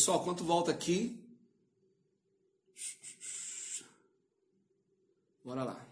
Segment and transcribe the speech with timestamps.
[0.00, 1.22] Pessoal, quanto volta aqui?
[5.44, 5.86] Bora lá.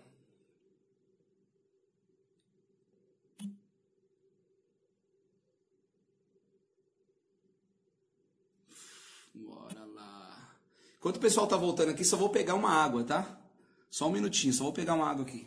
[9.35, 10.57] Bora lá.
[10.97, 13.39] Enquanto o pessoal tá voltando aqui, só vou pegar uma água, tá?
[13.91, 15.47] Só um minutinho, só vou pegar uma água aqui.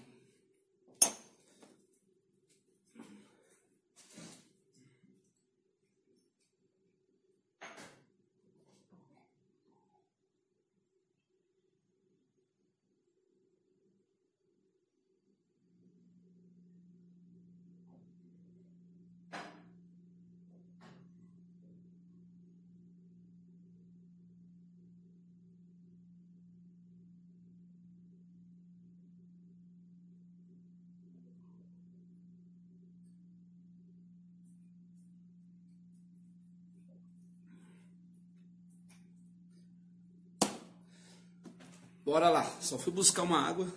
[42.11, 43.73] Bora lá, só fui buscar uma água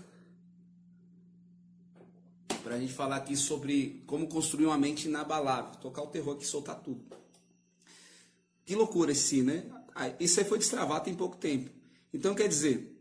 [2.64, 6.44] para a gente falar aqui sobre como construir uma mente inabalável, tocar o terror aqui,
[6.44, 7.00] soltar tudo.
[8.66, 9.64] Que loucura esse, né?
[10.18, 11.70] Isso aí foi destravado tem pouco tempo.
[12.12, 13.00] Então quer dizer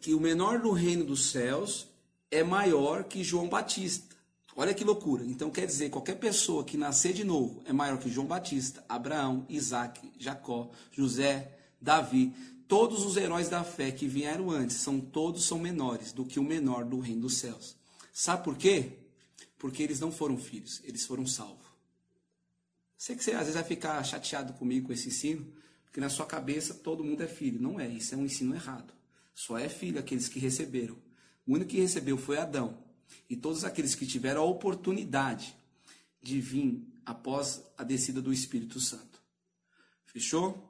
[0.00, 1.88] que o menor do reino dos céus
[2.30, 4.14] é maior que João Batista.
[4.54, 5.24] Olha que loucura.
[5.24, 9.44] Então quer dizer, qualquer pessoa que nascer de novo é maior que João Batista, Abraão,
[9.48, 11.50] Isaac, Jacó, José,
[11.80, 12.32] Davi
[12.68, 16.44] todos os heróis da fé que vieram antes, são todos são menores do que o
[16.44, 17.76] menor do reino dos céus.
[18.12, 18.98] Sabe por quê?
[19.58, 21.66] Porque eles não foram filhos, eles foram salvos.
[22.96, 25.46] Sei que você às vezes vai ficar chateado comigo com esse ensino,
[25.84, 27.60] porque na sua cabeça todo mundo é filho.
[27.60, 28.92] Não é, isso é um ensino errado.
[29.34, 30.96] Só é filho aqueles que receberam.
[31.46, 32.78] O único que recebeu foi Adão.
[33.28, 35.54] E todos aqueles que tiveram a oportunidade
[36.22, 39.20] de vir após a descida do Espírito Santo.
[40.06, 40.65] Fechou?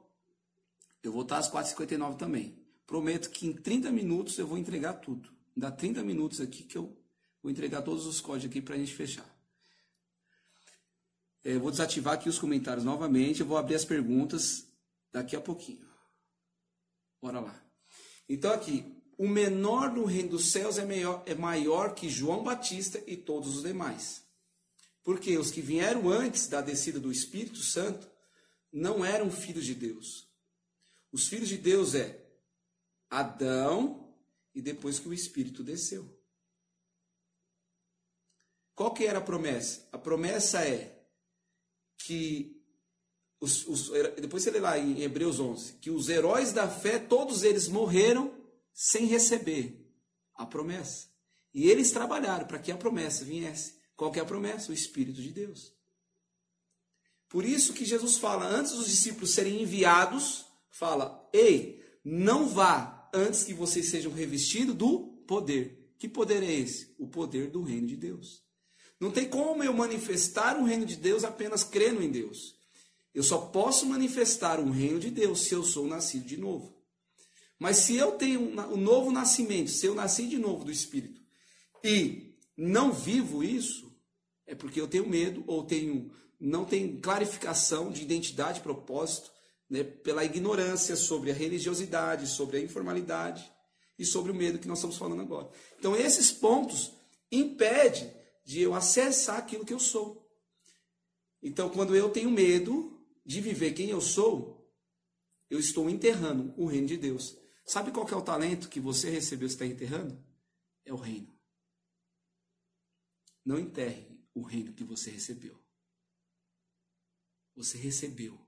[1.03, 2.57] Eu vou estar às 4h59 também.
[2.85, 5.29] Prometo que em 30 minutos eu vou entregar tudo.
[5.55, 6.97] Dá 30 minutos aqui que eu
[7.41, 9.27] vou entregar todos os códigos aqui para a gente fechar.
[11.43, 13.41] É, eu vou desativar aqui os comentários novamente.
[13.41, 14.67] Eu vou abrir as perguntas
[15.11, 15.87] daqui a pouquinho.
[17.21, 17.63] Bora lá.
[18.29, 18.85] Então aqui,
[19.17, 23.55] o menor do reino dos céus é maior, é maior que João Batista e todos
[23.55, 24.23] os demais.
[25.03, 28.07] Porque os que vieram antes da descida do Espírito Santo
[28.71, 30.26] não eram filhos de Deus,
[31.17, 32.23] os filhos de Deus é
[33.09, 34.13] Adão
[34.53, 36.07] e depois que o Espírito desceu.
[38.75, 39.89] Qual que era a promessa?
[39.91, 40.95] A promessa é
[41.97, 42.63] que
[43.39, 43.89] os, os,
[44.21, 48.31] depois você lê lá em Hebreus 11, que os heróis da fé, todos eles morreram
[48.71, 49.91] sem receber
[50.35, 51.07] a promessa.
[51.51, 53.73] E eles trabalharam para que a promessa viesse.
[53.95, 54.69] Qual que é a promessa?
[54.69, 55.73] O Espírito de Deus.
[57.27, 60.46] Por isso que Jesus fala, antes dos discípulos serem enviados,
[60.77, 65.93] fala: Ei, não vá antes que vocês sejam revestidos do poder.
[65.97, 66.93] Que poder é esse?
[66.99, 68.43] O poder do reino de Deus.
[68.99, 72.55] Não tem como eu manifestar o reino de Deus apenas crendo em Deus.
[73.13, 76.75] Eu só posso manifestar o reino de Deus se eu sou nascido de novo.
[77.59, 81.19] Mas se eu tenho um novo nascimento, se eu nasci de novo do Espírito
[81.83, 83.91] e não vivo isso,
[84.45, 89.31] é porque eu tenho medo ou tenho não tenho clarificação de identidade, propósito,
[89.69, 93.51] né, pela ignorância sobre a religiosidade, sobre a informalidade
[93.97, 95.49] e sobre o medo que nós estamos falando agora.
[95.77, 96.93] Então, esses pontos
[97.31, 98.13] impedem
[98.45, 100.25] de eu acessar aquilo que eu sou.
[101.41, 104.57] Então, quando eu tenho medo de viver quem eu sou,
[105.49, 107.37] eu estou enterrando o reino de Deus.
[107.65, 110.17] Sabe qual é o talento que você recebeu, está enterrando?
[110.85, 111.37] É o reino.
[113.43, 115.61] Não enterre o reino que você recebeu.
[117.55, 118.46] Você recebeu.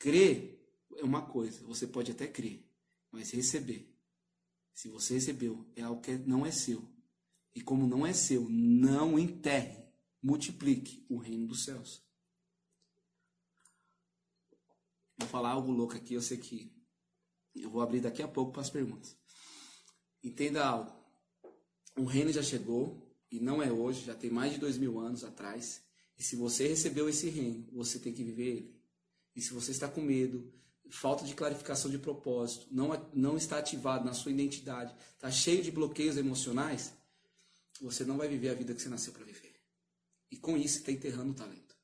[0.00, 0.58] Crer
[0.96, 2.66] é uma coisa, você pode até crer,
[3.12, 3.94] mas receber.
[4.72, 6.82] Se você recebeu, é algo que não é seu.
[7.54, 9.84] E como não é seu, não enterre,
[10.22, 12.02] multiplique o reino dos céus.
[15.18, 16.74] Vou falar algo louco aqui, eu sei que
[17.54, 19.14] eu vou abrir daqui a pouco para as perguntas.
[20.24, 20.98] Entenda algo.
[21.98, 25.24] O reino já chegou, e não é hoje, já tem mais de dois mil anos
[25.24, 25.84] atrás.
[26.16, 28.79] E se você recebeu esse reino, você tem que viver ele.
[29.34, 30.52] E se você está com medo,
[30.90, 35.70] falta de clarificação de propósito, não, não está ativado na sua identidade, está cheio de
[35.70, 36.92] bloqueios emocionais,
[37.80, 39.54] você não vai viver a vida que você nasceu para viver.
[40.30, 41.76] E com isso está enterrando o talento.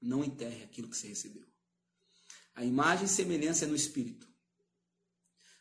[0.00, 1.46] Não enterre aquilo que você recebeu.
[2.54, 4.28] A imagem e semelhança é no espírito.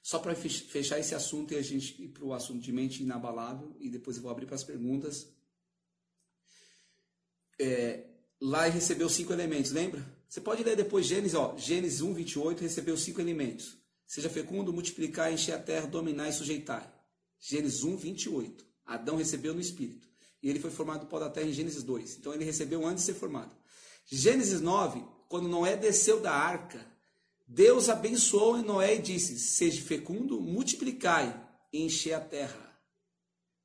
[0.01, 3.75] Só para fechar esse assunto e a gente ir para o assunto de mente inabalável,
[3.79, 5.27] e depois eu vou abrir para as perguntas.
[7.59, 8.06] É,
[8.41, 10.05] lá recebeu cinco elementos, lembra?
[10.29, 13.77] Você pode ler depois Gênesis, ó, Gênesis 1, 28, recebeu cinco elementos.
[14.05, 16.93] Seja fecundo, multiplicar, encher a terra, dominar e sujeitar.
[17.39, 18.65] Gênesis 1, 28.
[18.85, 20.07] Adão recebeu no Espírito.
[20.41, 22.17] E ele foi formado do pó da terra em Gênesis 2.
[22.17, 23.51] Então ele recebeu antes de ser formado.
[24.05, 26.85] Gênesis 9, quando Noé desceu da arca,
[27.45, 31.35] Deus abençoou Noé e disse: Seja fecundo, multiplicai
[31.71, 32.67] e encher a terra.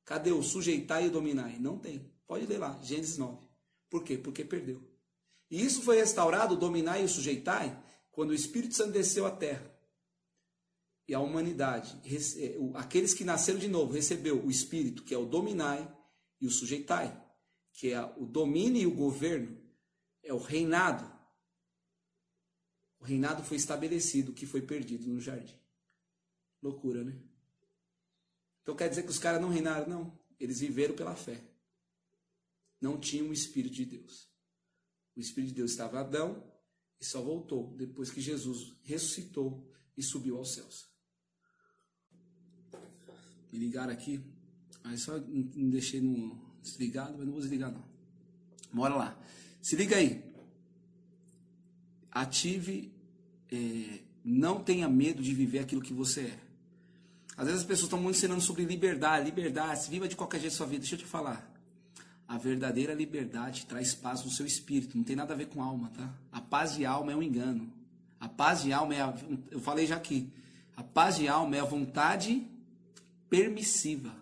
[0.05, 1.57] Cadê o sujeitar e dominar?
[1.59, 2.11] Não tem.
[2.27, 3.37] Pode ler lá, Gênesis 9.
[3.93, 4.17] Por quê?
[4.17, 4.81] Porque perdeu.
[5.51, 9.29] E isso foi restaurado, o dominar e o sujeitar, quando o Espírito Santo desceu à
[9.29, 9.71] terra.
[11.07, 15.27] E a humanidade, eh, aqueles que nasceram de novo, recebeu o Espírito, que é o
[15.27, 15.95] dominar
[16.41, 17.23] e o sujeitar,
[17.71, 19.61] que é o domínio e o governo,
[20.23, 21.07] é o reinado.
[22.99, 25.59] O reinado foi estabelecido, que foi perdido no jardim.
[26.63, 27.15] Loucura, né?
[28.63, 29.87] Então quer dizer que os caras não reinaram?
[29.87, 30.19] Não.
[30.39, 31.52] Eles viveram pela fé.
[32.83, 34.27] Não tinham o Espírito de Deus.
[35.15, 36.43] O Espírito de Deus estava em Adão
[36.99, 39.65] e só voltou depois que Jesus ressuscitou
[39.95, 40.85] e subiu aos céus.
[43.49, 44.19] Me ligaram aqui,
[44.83, 47.85] mas só não deixei no desligado, mas não vou desligar não.
[48.73, 49.17] Bora lá.
[49.61, 50.21] Se liga aí.
[52.11, 52.91] Ative,
[53.49, 56.39] é, não tenha medo de viver aquilo que você é.
[57.37, 60.67] Às vezes as pessoas estão muito ensinando sobre liberdade, liberdade, viva de qualquer jeito sua
[60.67, 60.79] vida.
[60.79, 61.52] Deixa eu te falar.
[62.33, 65.91] A verdadeira liberdade traz paz no seu espírito, não tem nada a ver com alma,
[65.95, 66.11] tá?
[66.31, 67.71] A paz de alma é um engano.
[68.19, 69.13] A paz de alma é, a,
[69.51, 70.33] eu falei já aqui,
[70.75, 72.43] a paz de alma é a vontade
[73.29, 74.15] permissiva.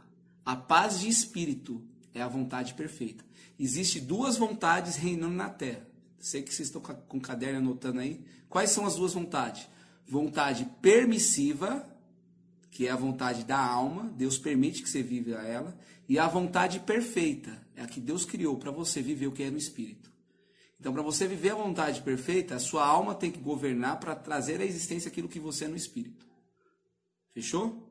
[0.46, 1.82] A paz de espírito
[2.14, 3.24] é a vontade perfeita.
[3.58, 5.88] Existem duas vontades reinando na terra.
[6.20, 8.20] Sei que vocês estão com o caderno anotando aí.
[8.50, 9.70] Quais são as duas vontades?
[10.06, 11.90] Vontade permissiva
[12.72, 16.80] que é a vontade da alma, Deus permite que você viva ela, e a vontade
[16.80, 20.12] perfeita, é a que Deus criou para você viver o que é no espírito.
[20.80, 24.62] Então, para você viver a vontade perfeita, a sua alma tem que governar para trazer
[24.62, 26.26] à existência aquilo que você é no espírito.
[27.34, 27.88] Fechou?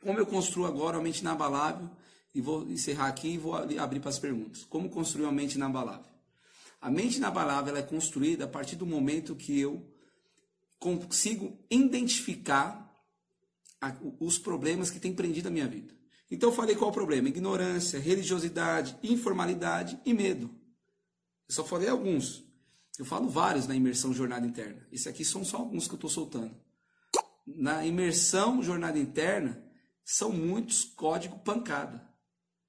[0.00, 1.90] Como eu construo agora a mente inabalável,
[2.34, 4.64] e vou encerrar aqui e vou abrir para as perguntas.
[4.64, 6.10] Como construir uma mente inabalável?
[6.80, 9.88] A mente inabalável é construída a partir do momento que eu
[10.78, 12.92] consigo identificar
[14.18, 15.94] os problemas que têm prendido a minha vida.
[16.30, 20.50] Então falei qual o problema: ignorância, religiosidade, informalidade e medo.
[21.48, 22.44] Eu só falei alguns.
[22.98, 24.86] Eu falo vários na imersão jornada interna.
[24.92, 26.54] Esse aqui são só alguns que eu estou soltando.
[27.46, 29.62] Na imersão jornada interna,
[30.04, 32.06] são muitos código pancada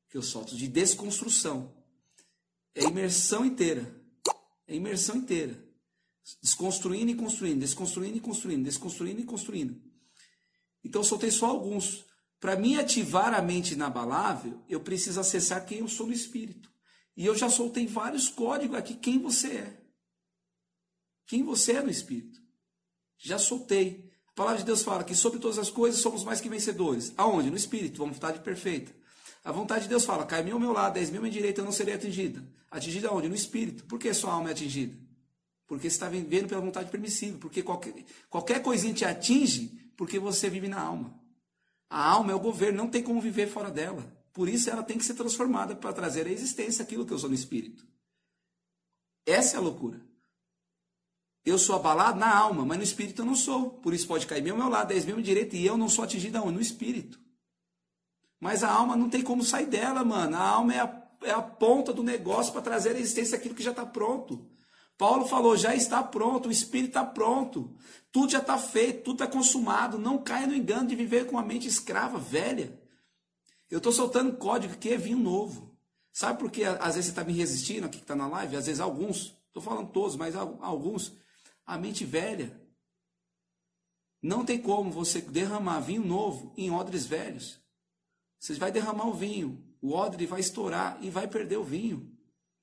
[0.09, 1.73] que eu solto de desconstrução.
[2.73, 4.03] É imersão inteira.
[4.67, 5.63] É imersão inteira.
[6.41, 9.81] Desconstruindo e construindo, desconstruindo e construindo, desconstruindo e construindo.
[10.83, 12.03] Então eu soltei só alguns.
[12.45, 16.69] Para mim ativar a mente inabalável, eu preciso acessar quem eu sou no espírito.
[17.17, 19.81] E eu já soltei vários códigos aqui quem você é.
[21.25, 22.39] Quem você é no espírito.
[23.17, 24.11] Já soltei.
[24.27, 27.11] A palavra de Deus fala que sobre todas as coisas somos mais que vencedores.
[27.17, 27.49] Aonde?
[27.49, 28.95] No espírito, vontade perfeita.
[29.43, 31.61] A vontade de Deus fala: cai mil ao meu lado, dez mil à minha direita,
[31.61, 32.47] eu não serei atingida.
[32.69, 33.27] Atingida aonde?
[33.27, 33.85] No espírito.
[33.85, 34.95] Por que sua alma é atingida?
[35.65, 37.39] Porque você está vivendo pela vontade permissiva.
[37.39, 41.24] Porque qualquer, qualquer coisinha te atinge, porque você vive na alma.
[41.89, 44.03] A alma é o governo, não tem como viver fora dela.
[44.33, 47.29] Por isso ela tem que ser transformada para trazer à existência aquilo que eu sou
[47.29, 47.87] no espírito.
[49.25, 50.01] Essa é a loucura.
[51.45, 53.69] Eu sou abalado na alma, mas no espírito eu não sou.
[53.69, 56.37] Por isso pode cair meu meu lado, dez mil direito, e eu não sou atingido
[56.37, 56.55] aonde?
[56.55, 57.19] No espírito.
[58.39, 60.35] Mas a alma não tem como sair dela, mano.
[60.35, 63.63] A alma é a, é a ponta do negócio para trazer à existência aquilo que
[63.63, 64.49] já está pronto.
[64.97, 67.75] Paulo falou: já está pronto, o espírito está pronto,
[68.11, 69.97] tudo já está feito, tudo está consumado.
[69.97, 72.79] Não caia no engano de viver com a mente escrava, velha.
[73.69, 75.75] Eu estou soltando código que é vinho novo.
[76.13, 78.55] Sabe por que às vezes você está me resistindo aqui que está na live?
[78.55, 81.13] Às vezes alguns, estou falando todos, mas alguns,
[81.65, 82.61] a mente velha.
[84.21, 87.59] Não tem como você derramar vinho novo em odres velhos.
[88.39, 92.14] Você vai derramar o vinho, o odre vai estourar e vai perder o vinho.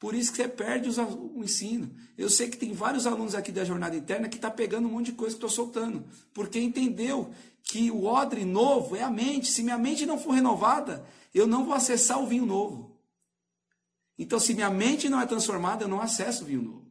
[0.03, 1.95] Por isso que você perde os, o ensino.
[2.19, 4.91] Eu sei que tem vários alunos aqui da jornada interna que estão tá pegando um
[4.91, 6.05] monte de coisa que estou soltando.
[6.35, 7.33] Porque entendeu
[7.63, 9.53] que o odre novo é a mente.
[9.53, 13.01] Se minha mente não for renovada, eu não vou acessar o vinho novo.
[14.19, 16.91] Então, se minha mente não é transformada, eu não acesso o vinho novo.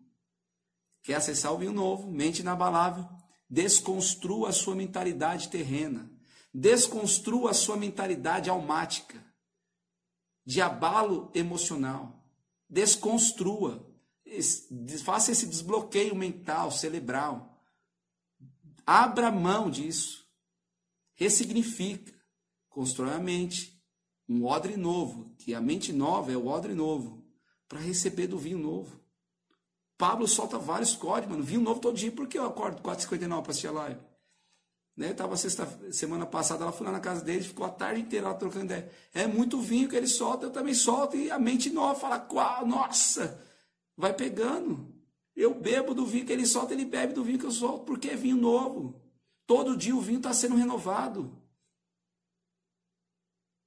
[1.03, 3.05] Quer acessar o vinho novo, mente inabalável,
[3.49, 6.09] desconstrua a sua mentalidade terrena.
[6.53, 9.21] Desconstrua a sua mentalidade almática,
[10.45, 12.20] de abalo emocional
[12.71, 13.85] desconstrua,
[15.03, 17.61] faça esse desbloqueio mental, cerebral.
[18.85, 20.25] Abra mão disso.
[21.13, 22.13] Ressignifica.
[22.69, 23.77] Constrói a mente.
[24.27, 27.21] Um odre novo, que a mente nova é o odre novo,
[27.67, 29.01] para receber do vinho novo.
[29.97, 31.43] Pablo solta vários códigos, mano.
[31.43, 33.99] Vinho novo todo dia, porque eu acordo 4h59 para assistir a live.
[34.95, 35.13] Né?
[35.13, 38.33] Tava sexta, semana passada, ela foi lá na casa dele, ficou a tarde inteira lá
[38.33, 38.91] trocando ideia.
[39.13, 42.65] É muito vinho que ele solta, eu também solto, e a mente nova fala, qual,
[42.65, 43.43] nossa,
[43.95, 44.93] vai pegando.
[45.35, 48.09] Eu bebo do vinho que ele solta, ele bebe do vinho que eu solto, porque
[48.09, 49.01] é vinho novo.
[49.47, 51.41] Todo dia o vinho está sendo renovado.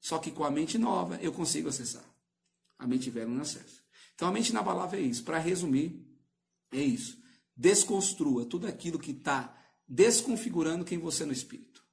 [0.00, 2.04] Só que com a mente nova eu consigo acessar.
[2.78, 3.82] A mente velha não acessa.
[4.14, 5.24] Então a mente inabalável é isso.
[5.24, 6.06] Para resumir,
[6.70, 7.18] é isso.
[7.56, 11.84] Desconstrua tudo aquilo que está desconfigurando quem você é no espírito.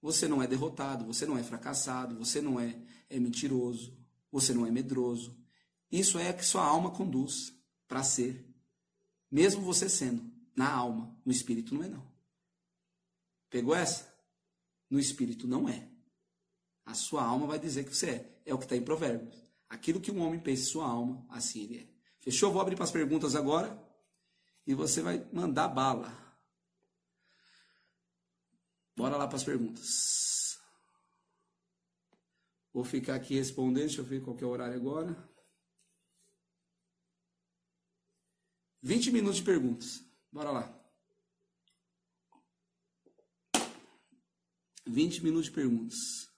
[0.00, 2.76] Você não é derrotado, você não é fracassado, você não é,
[3.08, 3.96] é mentiroso,
[4.30, 5.36] você não é medroso.
[5.90, 7.54] Isso é que sua alma conduz
[7.88, 8.44] para ser.
[9.30, 12.06] Mesmo você sendo, na alma, no espírito não é não.
[13.48, 14.12] Pegou essa?
[14.90, 15.88] No espírito não é.
[16.84, 18.42] A sua alma vai dizer que você é.
[18.46, 19.34] É o que está em Provérbios.
[19.68, 21.88] Aquilo que um homem pensa em sua alma, assim ele é.
[22.20, 22.52] Fechou?
[22.52, 23.82] Vou abrir para as perguntas agora.
[24.66, 26.23] E você vai mandar bala.
[28.96, 30.58] Bora lá para as perguntas.
[32.72, 33.86] Vou ficar aqui respondendo.
[33.86, 35.16] Deixa eu ver qual é o horário agora.
[38.82, 40.04] 20 minutos de perguntas.
[40.30, 40.80] Bora lá.
[44.86, 46.28] 20 minutos de perguntas.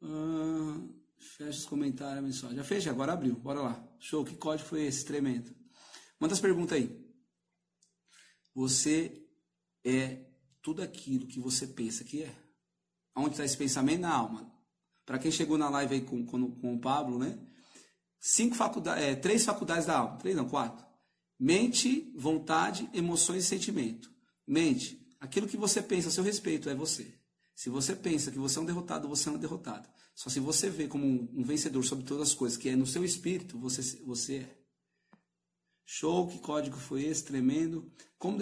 [0.00, 0.88] Ah,
[1.18, 2.56] fecha os comentários, mensagem.
[2.56, 2.86] Já fez?
[2.86, 3.36] Agora abriu.
[3.36, 3.96] Bora lá.
[3.98, 4.24] Show.
[4.24, 5.04] Que código foi esse?
[5.04, 5.54] Tremendo.
[6.18, 7.02] Manda as perguntas aí.
[8.54, 9.28] Você
[9.84, 10.31] é
[10.62, 12.34] tudo aquilo que você pensa que é.
[13.14, 14.00] Onde está esse pensamento?
[14.00, 14.50] Na alma.
[15.04, 17.38] Para quem chegou na live aí com, com, com o Pablo, né?
[18.20, 20.16] Cinco faculdades, é, três faculdades da alma.
[20.18, 20.86] Três não, quatro.
[21.38, 24.10] Mente, vontade, emoções e sentimento.
[24.46, 27.12] Mente, aquilo que você pensa a seu respeito é você.
[27.54, 29.88] Se você pensa que você é um derrotado, você é um derrotado.
[30.14, 33.04] Só se você vê como um vencedor sobre todas as coisas, que é no seu
[33.04, 34.61] espírito, você, você é.
[35.94, 37.22] Show, que código foi esse?
[37.22, 37.84] Tremendo.
[38.18, 38.38] Como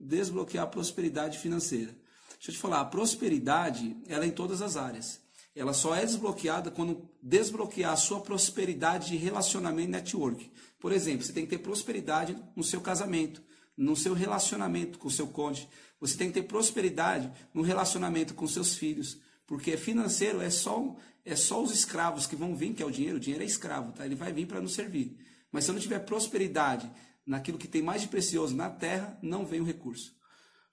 [0.00, 1.94] desbloquear a prosperidade financeira?
[2.30, 5.20] Deixa eu te falar, a prosperidade, ela é em todas as áreas.
[5.54, 10.50] Ela só é desbloqueada quando desbloquear a sua prosperidade de relacionamento e network.
[10.80, 13.42] Por exemplo, você tem que ter prosperidade no seu casamento,
[13.76, 15.68] no seu relacionamento com o seu cônjuge.
[16.00, 21.36] Você tem que ter prosperidade no relacionamento com seus filhos, porque financeiro é só é
[21.36, 23.18] só os escravos que vão vir, que é o dinheiro.
[23.18, 24.06] O dinheiro é escravo, tá?
[24.06, 25.18] Ele vai vir para nos servir.
[25.54, 26.90] Mas se eu não tiver prosperidade
[27.24, 30.12] naquilo que tem mais de precioso na terra, não vem o recurso.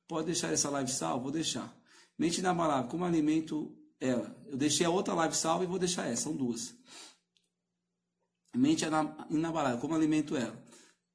[0.08, 1.22] Pode deixar essa live salva?
[1.22, 1.72] Vou deixar.
[2.18, 4.36] Mente inabalável, como alimento ela?
[4.50, 6.74] Eu deixei a outra live salva e vou deixar essa, são duas.
[8.56, 8.84] Mente
[9.30, 10.60] inabalável, como alimento ela?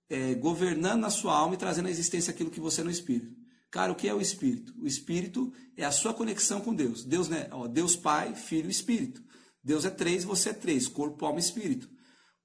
[0.08, 3.35] É, governando na sua alma e trazendo à existência aquilo que você é no espírito.
[3.68, 4.73] Cara, o que é o Espírito?
[4.80, 7.02] O Espírito é a sua conexão com Deus.
[7.04, 7.49] Deus, né?
[7.50, 9.20] Ó, Deus Pai, Filho e Espírito.
[9.61, 11.95] Deus é três, você é três, corpo, alma e espírito.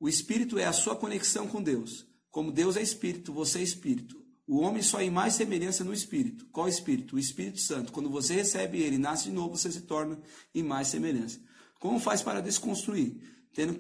[0.02, 2.08] O Espírito é a sua conexão com Deus.
[2.32, 4.20] Como Deus é Espírito, você é Espírito.
[4.48, 6.48] O homem só tem mais semelhança no Espírito.
[6.52, 7.16] Qual Espírito?
[7.16, 7.92] O Espírito Santo.
[7.92, 10.20] Quando você recebe ele, nasce de novo, você se torna
[10.56, 11.40] em mais semelhança.
[11.80, 13.16] Como faz para desconstruir?
[13.54, 13.78] Tendo,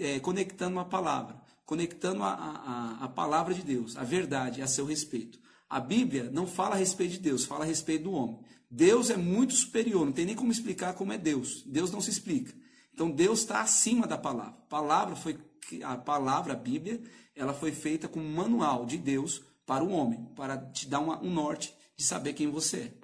[0.00, 4.84] é, conectando uma palavra, conectando a, a, a palavra de Deus, a verdade a seu
[4.84, 5.38] respeito.
[5.68, 8.40] A Bíblia não fala a respeito de Deus, fala a respeito do homem.
[8.68, 11.62] Deus é muito superior, não tem nem como explicar como é Deus.
[11.64, 12.52] Deus não se explica.
[12.92, 14.52] Então Deus está acima da palavra.
[14.52, 15.38] A palavra foi
[15.84, 17.00] a palavra, a Bíblia,
[17.34, 21.22] ela foi feita como um manual de Deus para o homem, para te dar uma,
[21.22, 22.94] um norte de saber quem você é.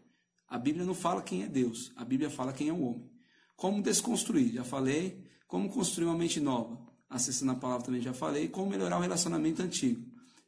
[0.48, 3.08] A Bíblia não fala quem é Deus, a Bíblia fala quem é o homem.
[3.56, 4.52] Como desconstruir?
[4.52, 5.24] Já falei.
[5.48, 6.78] Como construir uma mente nova?
[7.08, 8.48] Acessando a palavra também já falei.
[8.48, 10.04] Como melhorar o relacionamento antigo?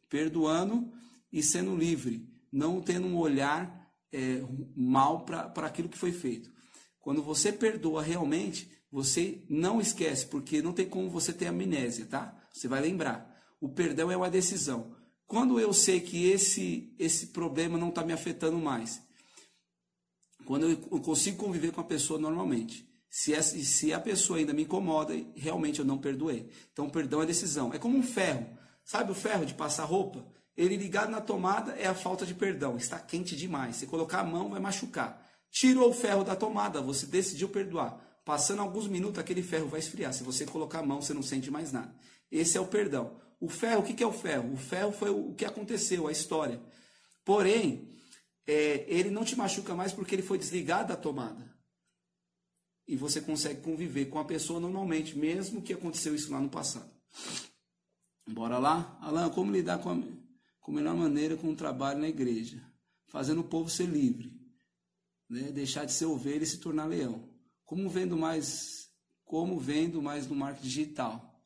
[0.09, 0.93] Perdoando
[1.33, 4.43] e sendo livre, não tendo um olhar é,
[4.77, 6.51] mal para aquilo que foi feito.
[7.01, 12.35] Quando você perdoa realmente, você não esquece, porque não tem como você ter amnésia, tá?
[12.53, 13.37] Você vai lembrar.
[13.61, 14.97] O perdão é uma decisão.
[15.27, 19.03] Quando eu sei que esse, esse problema não está me afetando mais,
[20.47, 24.63] quando eu consigo conviver com a pessoa normalmente, se, essa, se a pessoa ainda me
[24.63, 26.51] incomoda, realmente eu não perdoei.
[26.73, 27.73] Então, perdão é decisão.
[27.75, 28.47] É como um ferro.
[28.85, 30.25] Sabe o ferro de passar roupa?
[30.57, 32.77] Ele ligado na tomada é a falta de perdão.
[32.77, 33.77] Está quente demais.
[33.77, 35.23] Se colocar a mão, vai machucar.
[35.51, 38.08] Tirou o ferro da tomada, você decidiu perdoar.
[38.29, 40.13] Passando alguns minutos, aquele ferro vai esfriar.
[40.13, 41.91] Se você colocar a mão, você não sente mais nada.
[42.31, 43.19] Esse é o perdão.
[43.41, 44.53] O ferro, o que é o ferro?
[44.53, 46.61] O ferro foi o que aconteceu, a história.
[47.25, 47.89] Porém,
[48.47, 51.57] é, ele não te machuca mais porque ele foi desligado da tomada.
[52.87, 56.91] E você consegue conviver com a pessoa normalmente, mesmo que aconteceu isso lá no passado.
[58.29, 58.99] Bora lá?
[59.01, 59.95] Alan, como lidar com a
[60.61, 62.63] com a melhor maneira com o trabalho na igreja,
[63.07, 64.39] fazendo o povo ser livre,
[65.31, 65.51] né?
[65.51, 67.27] deixar de ser ovelha e se tornar leão.
[67.69, 68.89] Como vendo mais,
[69.27, 71.39] como vendo mais no marketing digital.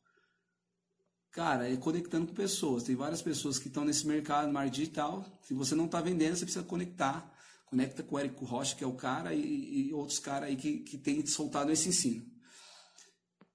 [1.31, 2.83] Cara, é conectando com pessoas.
[2.83, 5.25] Tem várias pessoas que estão nesse mercado, no mar digital.
[5.41, 7.29] Se você não está vendendo, você precisa conectar.
[7.65, 10.77] Conecta com o Érico Rocha, que é o cara, e, e outros caras aí que,
[10.77, 12.25] que têm soltado esse ensino.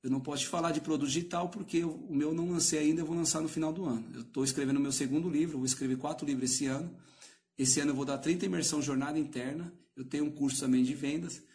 [0.02, 3.06] Eu não posso te falar de produto digital porque o meu não lancei ainda, eu
[3.06, 4.10] vou lançar no final do ano.
[4.12, 6.94] Eu estou escrevendo o meu segundo livro, vou escrever quatro livros esse ano.
[7.56, 9.72] Esse ano eu vou dar 30 imersão jornada interna.
[9.96, 11.47] Eu tenho um curso também de vendas.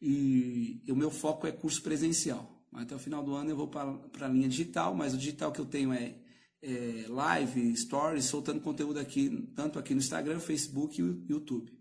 [0.00, 2.58] E, e o meu foco é curso presencial.
[2.72, 5.60] Até o final do ano eu vou para a linha digital, mas o digital que
[5.60, 6.18] eu tenho é,
[6.62, 11.76] é, live, stories, soltando conteúdo aqui, tanto aqui no Instagram, Facebook e YouTube.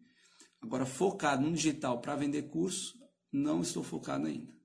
[0.62, 2.98] Agora, focado no digital para vender curso,
[3.32, 4.56] não estou focado ainda.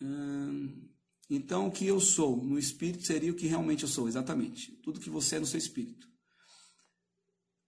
[0.00, 0.88] Hum,
[1.28, 4.72] então, o que eu sou no espírito seria o que realmente eu sou, exatamente.
[4.82, 6.08] Tudo que você é no seu espírito.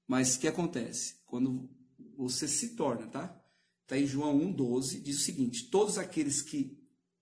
[0.06, 1.20] Mas o que acontece?
[1.26, 1.68] Quando
[2.16, 3.44] você se torna, tá?
[3.88, 6.78] Está em João 1,12, diz o seguinte: Todos aqueles que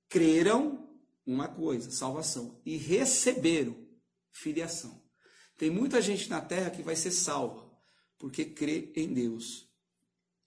[0.09, 0.85] creram,
[1.25, 3.77] uma coisa, salvação, e receberam
[4.33, 5.01] filiação.
[5.57, 7.73] Tem muita gente na terra que vai ser salva,
[8.19, 9.71] porque crê em Deus.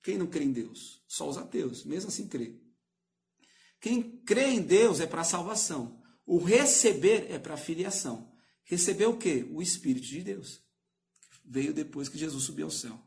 [0.03, 1.01] Quem não crê em Deus?
[1.07, 2.59] Só os ateus, mesmo assim crê.
[3.79, 6.03] Quem crê em Deus é para salvação.
[6.25, 8.29] O receber é para filiação.
[8.65, 9.47] Receber o quê?
[9.51, 10.61] O Espírito de Deus.
[11.45, 13.01] Veio depois que Jesus subiu ao céu.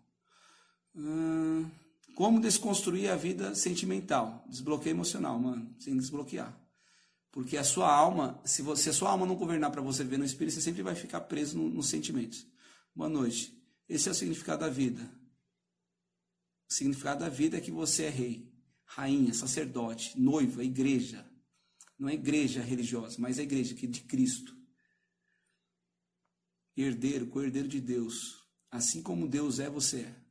[0.94, 1.70] Hum,
[2.14, 4.44] como desconstruir a vida sentimental?
[4.48, 5.74] Desbloqueio emocional, mano.
[5.78, 6.58] Sem desbloquear.
[7.30, 10.18] Porque a sua alma, se, você, se a sua alma não governar para você ver
[10.18, 12.46] no espírito, você sempre vai ficar preso no, nos sentimentos.
[12.94, 13.58] Boa noite.
[13.88, 15.02] Esse é o significado da vida.
[16.70, 18.52] O significado da vida é que você é rei,
[18.84, 21.26] rainha, sacerdote, noiva, igreja.
[21.98, 24.54] Não é igreja religiosa, mas é igreja que de Cristo.
[26.76, 28.46] Herdeiro, co-herdeiro de Deus.
[28.70, 30.21] Assim como Deus é, você é.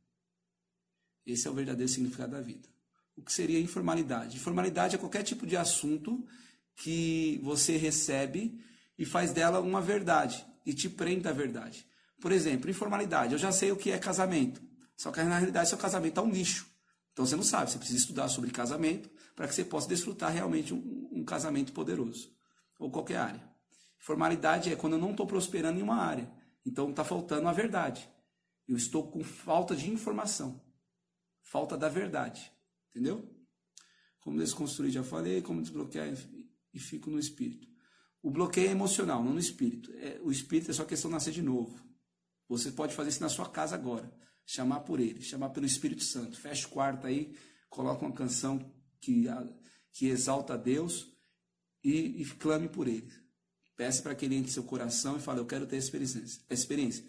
[1.26, 2.68] Esse é o verdadeiro significado da vida.
[3.16, 4.36] O que seria informalidade?
[4.36, 6.26] Informalidade é qualquer tipo de assunto
[6.76, 8.60] que você recebe
[8.98, 11.86] e faz dela uma verdade e te prende à verdade.
[12.20, 13.32] Por exemplo, informalidade.
[13.32, 14.62] Eu já sei o que é casamento,
[14.96, 16.66] só que na realidade seu casamento é um lixo.
[17.12, 20.72] Então você não sabe, você precisa estudar sobre casamento para que você possa desfrutar realmente
[20.72, 22.30] um, um casamento poderoso,
[22.78, 23.52] ou qualquer área.
[23.98, 26.30] Formalidade é quando eu não estou prosperando em uma área,
[26.64, 28.08] então está faltando a verdade.
[28.66, 30.60] Eu estou com falta de informação.
[31.42, 32.52] Falta da verdade.
[32.90, 33.28] Entendeu?
[34.20, 35.42] Como desconstruir, já falei.
[35.42, 36.08] Como desbloquear
[36.72, 37.68] e fico no espírito.
[38.22, 39.92] O bloqueio é emocional, não no espírito.
[39.96, 41.84] É, o espírito é só questão de nascer de novo.
[42.48, 44.12] Você pode fazer isso na sua casa agora.
[44.46, 46.38] Chamar por ele, chamar pelo Espírito Santo.
[46.38, 47.34] Fecha o quarto aí,
[47.70, 48.58] coloca uma canção
[49.00, 49.24] que,
[49.92, 51.08] que exalta a Deus
[51.82, 53.10] e, e clame por ele.
[53.76, 56.22] Peça para que ele entre seu coração e fale: Eu quero ter experiência.
[56.50, 57.04] experiência.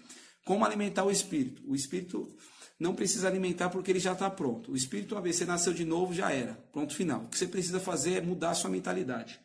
[0.46, 1.62] Como alimentar o espírito?
[1.70, 2.36] O espírito
[2.84, 4.74] não precisa alimentar porque ele já está pronto.
[4.74, 6.54] O espírito, você nasceu de novo, já era.
[6.74, 7.24] Pronto, final.
[7.24, 9.40] O que você precisa fazer é mudar a sua mentalidade.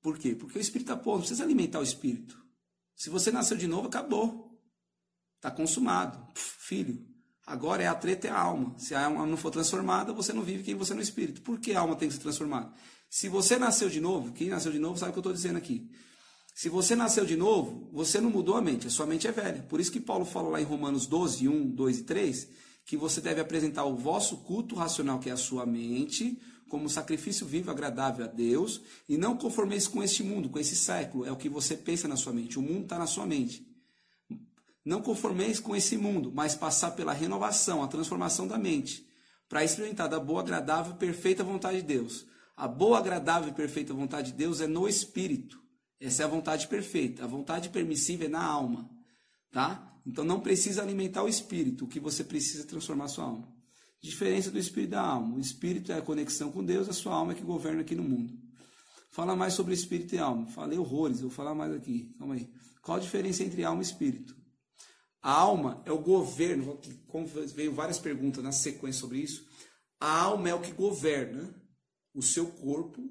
[0.00, 0.34] Por quê?
[0.34, 1.16] Porque o espírito está pronto.
[1.16, 2.42] Não precisa alimentar o espírito.
[2.94, 4.58] Se você nasceu de novo, acabou.
[5.36, 6.18] Está consumado.
[6.32, 7.06] Pff, filho,
[7.46, 8.78] agora é a treta é a alma.
[8.78, 11.42] Se a alma não for transformada, você não vive quem você é no espírito.
[11.42, 12.72] Por que a alma tem que ser transformada?
[13.10, 15.58] Se você nasceu de novo, quem nasceu de novo sabe o que eu estou dizendo
[15.58, 15.90] aqui.
[16.56, 19.62] Se você nasceu de novo, você não mudou a mente, a sua mente é velha.
[19.68, 22.48] Por isso que Paulo fala lá em Romanos 12, 1, 2 e 3,
[22.86, 27.46] que você deve apresentar o vosso culto racional, que é a sua mente, como sacrifício
[27.46, 31.36] vivo agradável a Deus, e não conformeis com este mundo, com esse século, é o
[31.36, 32.58] que você pensa na sua mente.
[32.58, 33.62] O mundo está na sua mente.
[34.82, 39.06] Não conformeis com esse mundo, mas passar pela renovação, a transformação da mente,
[39.46, 42.24] para experimentar da boa, agradável e perfeita vontade de Deus.
[42.56, 45.65] A boa, agradável e perfeita vontade de Deus é no espírito.
[46.00, 47.24] Essa é a vontade perfeita.
[47.24, 48.90] A vontade permissiva é na alma,
[49.50, 49.98] tá?
[50.06, 53.56] Então não precisa alimentar o espírito, o que você precisa é transformar a sua alma.
[54.00, 55.36] Diferença do espírito da alma.
[55.36, 58.04] O espírito é a conexão com Deus, a sua alma é que governa aqui no
[58.04, 58.32] mundo.
[59.10, 60.46] Fala mais sobre espírito e alma.
[60.46, 62.14] Falei horrores, vou falar mais aqui.
[62.18, 62.48] Calma aí.
[62.82, 64.36] Qual a diferença entre alma e espírito?
[65.22, 66.78] A alma é o governo,
[67.08, 69.44] como veio várias perguntas na sequência sobre isso.
[69.98, 71.52] A alma é o que governa
[72.14, 73.10] o seu corpo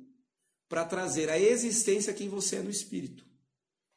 [0.75, 3.25] para trazer a existência quem você é no espírito.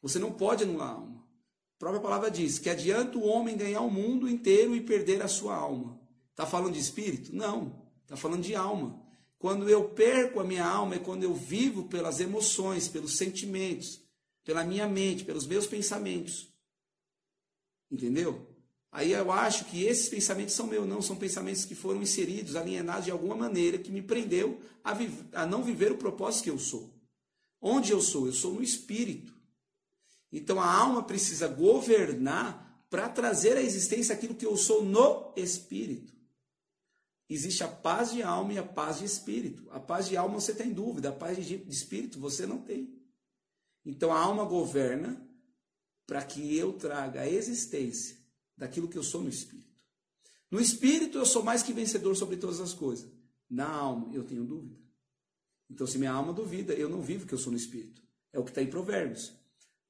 [0.01, 1.27] Você não pode anular a alma.
[1.75, 5.27] A própria palavra diz que adianta o homem ganhar o mundo inteiro e perder a
[5.27, 5.99] sua alma.
[6.31, 7.35] Está falando de espírito?
[7.35, 7.85] Não.
[8.03, 8.97] Está falando de alma.
[9.37, 14.01] Quando eu perco a minha alma é quando eu vivo pelas emoções, pelos sentimentos,
[14.45, 16.47] pela minha mente, pelos meus pensamentos.
[17.91, 18.48] Entendeu?
[18.91, 23.05] Aí eu acho que esses pensamentos são meus, não, são pensamentos que foram inseridos, alienados
[23.05, 24.97] de alguma maneira, que me prendeu a,
[25.33, 26.89] a não viver o propósito que eu sou.
[27.61, 28.25] Onde eu sou?
[28.25, 29.33] Eu sou no espírito.
[30.31, 36.11] Então a alma precisa governar para trazer à existência aquilo que eu sou no espírito.
[37.29, 39.69] Existe a paz de alma e a paz de espírito.
[39.71, 42.91] A paz de alma você tem dúvida, a paz de espírito você não tem.
[43.85, 45.21] Então a alma governa
[46.07, 48.18] para que eu traga a existência
[48.59, 49.69] daquilo que eu sou no espírito.
[50.51, 53.09] No espírito eu sou mais que vencedor sobre todas as coisas.
[53.49, 54.77] Na alma eu tenho dúvida.
[55.69, 58.01] Então, se minha alma duvida, eu não vivo que eu sou no espírito.
[58.33, 59.33] É o que está em Provérbios.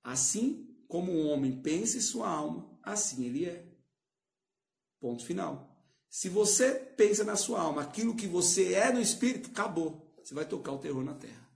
[0.03, 3.65] Assim como um homem pensa em sua alma, assim ele é.
[4.99, 5.77] Ponto final.
[6.09, 10.13] Se você pensa na sua alma aquilo que você é no espírito, acabou.
[10.21, 11.47] Você vai tocar o terror na terra.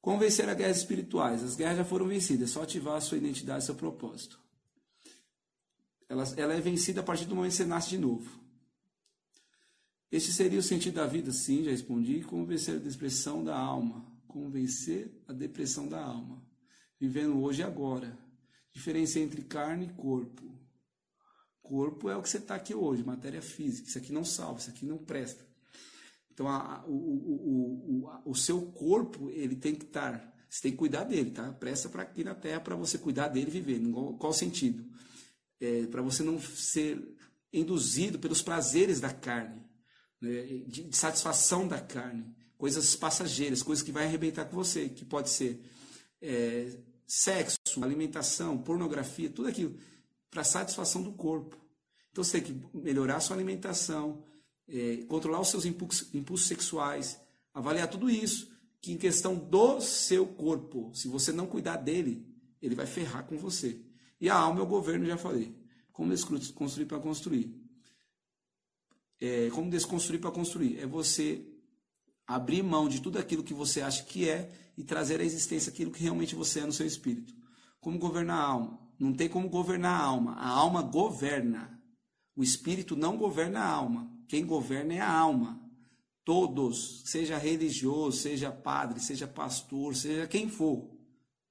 [0.00, 1.42] Como vencer as guerras espirituais?
[1.42, 4.38] As guerras já foram vencidas, é só ativar a sua identidade e seu propósito.
[6.08, 8.46] Ela, ela é vencida a partir do momento que você nasce de novo.
[10.10, 11.32] Este seria o sentido da vida?
[11.32, 12.22] Sim, já respondi.
[12.22, 14.06] Como vencer a depressão da alma?
[14.26, 16.42] Como vencer a depressão da alma?
[16.98, 18.16] Vivendo hoje e agora.
[18.72, 20.56] Diferença entre carne e corpo.
[21.60, 23.88] Corpo é o que você está aqui hoje, matéria física.
[23.88, 25.44] Isso aqui não salva, isso aqui não presta.
[26.32, 30.32] Então, a, o, o, o, o, seu corpo, ele tem que estar.
[30.48, 31.50] Você tem que cuidar dele, tá?
[31.52, 33.90] Presta para aqui na terra para você cuidar dele e viver.
[33.90, 34.84] Qual, qual sentido?
[35.60, 37.02] É, para você não ser
[37.52, 39.66] induzido pelos prazeres da carne
[40.20, 42.24] né, de, de satisfação da carne,
[42.56, 45.60] coisas passageiras, coisas que vai arrebentar com você, que pode ser
[46.20, 49.76] é, sexo, alimentação, pornografia, tudo aquilo
[50.30, 51.56] para satisfação do corpo.
[52.10, 54.22] Então você tem que melhorar a sua alimentação,
[54.68, 57.20] é, controlar os seus impulsos, impulsos sexuais,
[57.52, 62.26] avaliar tudo isso, que em questão do seu corpo, se você não cuidar dele,
[62.60, 63.80] ele vai ferrar com você.
[64.20, 65.54] E a alma é o governo, já falei.
[65.92, 66.12] Como
[66.54, 67.66] construir para construir
[69.20, 70.78] é, como desconstruir para construir?
[70.78, 71.44] É você
[72.26, 75.90] abrir mão de tudo aquilo que você acha que é e trazer à existência aquilo
[75.90, 77.34] que realmente você é no seu espírito.
[77.80, 78.80] Como governar a alma?
[78.98, 80.32] Não tem como governar a alma.
[80.34, 81.80] A alma governa.
[82.34, 84.10] O espírito não governa a alma.
[84.28, 85.62] Quem governa é a alma.
[86.24, 90.90] Todos, seja religioso, seja padre, seja pastor, seja quem for.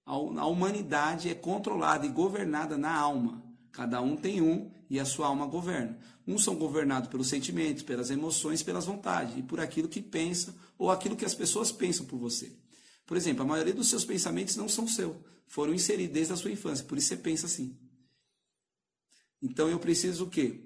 [0.05, 3.43] A humanidade é controlada e governada na alma.
[3.71, 5.97] Cada um tem um e a sua alma governa.
[6.27, 10.91] Uns são governados pelos sentimentos, pelas emoções, pelas vontades e por aquilo que pensa ou
[10.91, 12.55] aquilo que as pessoas pensam por você.
[13.05, 15.15] Por exemplo, a maioria dos seus pensamentos não são seus,
[15.47, 17.77] foram inseridos desde a sua infância, por isso você pensa assim.
[19.41, 20.63] Então eu preciso o quê?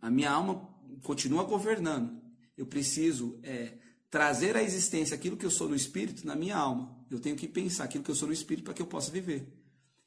[0.00, 0.68] A minha alma
[1.02, 2.20] continua governando.
[2.56, 3.78] Eu preciso é,
[4.10, 6.98] trazer à existência aquilo que eu sou no espírito na minha alma.
[7.10, 9.46] Eu tenho que pensar aquilo que eu sou no espírito para que eu possa viver.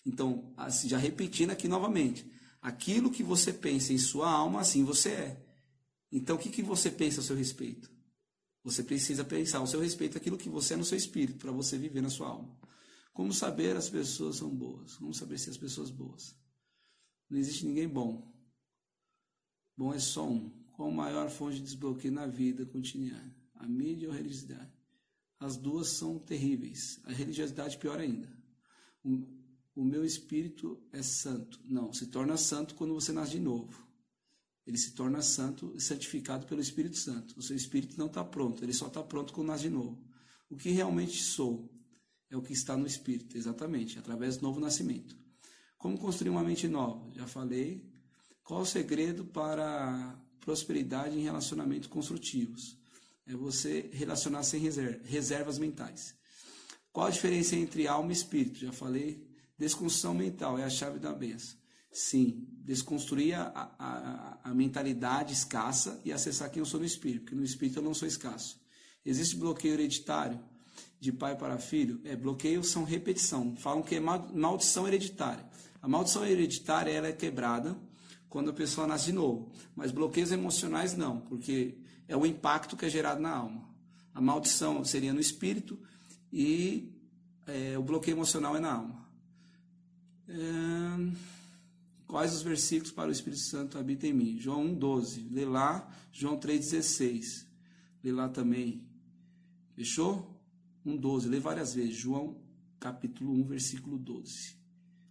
[0.06, 2.30] Então, assim, já repetindo aqui novamente,
[2.63, 5.46] Aquilo que você pensa em sua alma, assim você é.
[6.10, 7.92] Então, o que, que você pensa a seu respeito?
[8.63, 11.78] Você precisa pensar ao seu respeito aquilo que você é no seu espírito, para você
[11.78, 12.58] viver na sua alma.
[13.12, 14.96] Como saber as pessoas são boas?
[14.96, 16.34] Como saber se as pessoas boas?
[17.30, 18.34] Não existe ninguém bom.
[19.76, 20.50] Bom é só um.
[20.72, 23.36] Qual a maior fonte de desbloqueio na vida cotidiana?
[23.63, 24.71] A mídia ou a religiosidade?
[25.39, 26.99] As duas são terríveis.
[27.06, 28.32] A religiosidade pior ainda
[29.76, 31.60] o meu espírito é santo.
[31.65, 33.84] Não, se torna santo quando você nasce de novo.
[34.65, 37.38] Ele se torna santo, santificado pelo Espírito Santo.
[37.38, 40.02] O seu espírito não está pronto, ele só está pronto quando nasce de novo.
[40.49, 41.69] O que realmente sou
[42.30, 45.17] é o que está no espírito, exatamente, através do novo nascimento.
[45.78, 47.12] Como construir uma mente nova?
[47.13, 47.91] Já falei.
[48.41, 52.78] Qual o segredo para prosperidade em relacionamentos construtivos?
[53.25, 54.62] É você relacionar sem
[55.03, 56.15] reservas mentais.
[56.91, 58.59] Qual a diferença entre alma e espírito?
[58.59, 61.57] Já falei Desconstrução mental é a chave da benção.
[61.91, 67.36] Sim, desconstruir a, a, a, mentalidade escassa e acessar quem eu sou no espírito, porque
[67.36, 68.59] no espírito eu não sou escasso.
[69.05, 70.39] Existe bloqueio hereditário
[70.99, 72.01] de pai para filho?
[72.03, 73.55] É, bloqueios são repetição.
[73.57, 75.47] Falam que é maldição hereditária.
[75.81, 77.77] A maldição hereditária ela é quebrada
[78.27, 81.77] quando a pessoa nasce de novo, mas bloqueios emocionais não, porque
[82.08, 83.68] é o impacto que é gerado na alma.
[84.13, 85.80] A maldição seria no espírito
[86.32, 86.92] e
[87.48, 89.08] é, o bloqueio emocional é na alma.
[90.28, 91.13] É,
[92.08, 94.39] quais os versículos para o Espírito Santo habita em mim?
[94.39, 95.32] João 1,12.
[95.32, 97.46] Lê lá, João 3,16.
[98.04, 98.84] Lê lá também.
[99.76, 100.39] Fechou?
[100.86, 101.28] 1,12.
[101.28, 101.96] Lê várias vezes.
[101.96, 102.38] João
[102.80, 104.56] capítulo 1, versículo 12.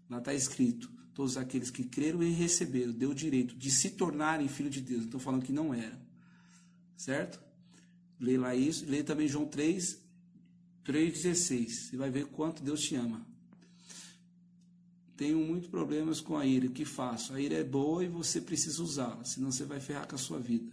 [0.08, 4.48] Lá está escrito: Todos aqueles que creram e receberam, deu o direito de se tornarem
[4.48, 5.04] filho de Deus.
[5.04, 5.98] Estou falando que não eram.
[7.02, 7.42] Certo?
[8.20, 8.86] Lê lá isso.
[8.86, 9.98] Lê também João 3,
[10.84, 11.68] 3,16.
[11.68, 13.26] Você vai ver quanto Deus te ama.
[15.16, 16.68] Tenho muitos problemas com a ira.
[16.68, 17.34] O que faço?
[17.34, 20.38] A ira é boa e você precisa usá-la, senão você vai ferrar com a sua
[20.38, 20.72] vida.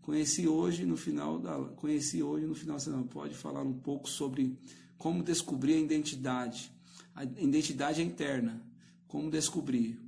[0.00, 4.56] Conheci hoje no final da conheci hoje no final da pode falar um pouco sobre
[4.96, 6.70] como descobrir a identidade.
[7.16, 8.62] A identidade é interna.
[9.08, 10.00] Como descobrir?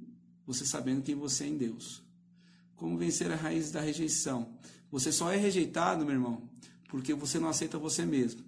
[0.46, 2.04] Você sabendo quem você é em Deus.
[2.76, 4.56] Como vencer a raiz da rejeição?
[4.90, 6.42] Você só é rejeitado, meu irmão,
[6.88, 8.42] porque você não aceita você mesmo.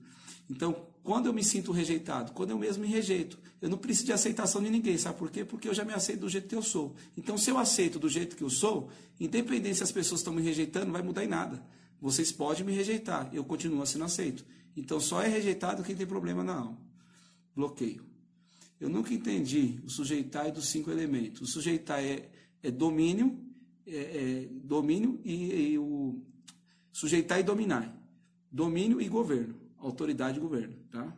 [0.51, 2.33] Então, quando eu me sinto rejeitado?
[2.33, 3.39] Quando eu mesmo me rejeito.
[3.61, 5.45] Eu não preciso de aceitação de ninguém, sabe por quê?
[5.45, 6.95] Porque eu já me aceito do jeito que eu sou.
[7.17, 10.43] Então, se eu aceito do jeito que eu sou, independente se as pessoas estão me
[10.43, 11.65] rejeitando, não vai mudar em nada.
[12.01, 14.45] Vocês podem me rejeitar, eu continuo sendo aceito.
[14.77, 16.79] Então, só é rejeitado quem tem problema na alma.
[17.55, 18.05] Bloqueio.
[18.81, 21.43] Eu nunca entendi o sujeitar dos cinco elementos.
[21.43, 22.29] O sujeitar é,
[22.63, 23.39] é domínio,
[23.87, 26.21] é, é domínio e, e o
[26.93, 27.93] sujeitar e dominar.
[28.51, 29.55] Domínio e governo.
[29.79, 31.17] Autoridade e governo, tá?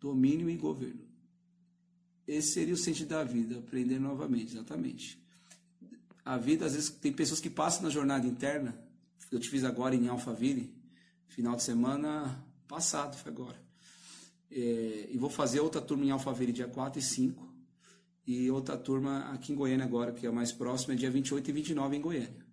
[0.00, 1.06] Domínio e governo.
[2.26, 5.20] Esse seria o sentido da vida, aprender novamente, exatamente.
[6.24, 8.76] A vida, às vezes, tem pessoas que passam na jornada interna.
[9.30, 10.74] Eu te fiz agora em Alphaville,
[11.28, 13.62] final de semana passado, foi agora.
[14.50, 17.48] É, e vou fazer outra turma em Alphaville dia 4 e 5.
[18.26, 21.48] E outra turma aqui em Goiânia agora, que é a mais próxima, é dia 28
[21.48, 22.47] e 29 em Goiânia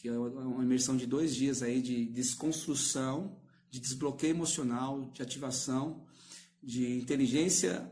[0.00, 3.36] que é uma imersão de dois dias aí de desconstrução,
[3.68, 6.06] de desbloqueio emocional, de ativação,
[6.62, 7.90] de inteligência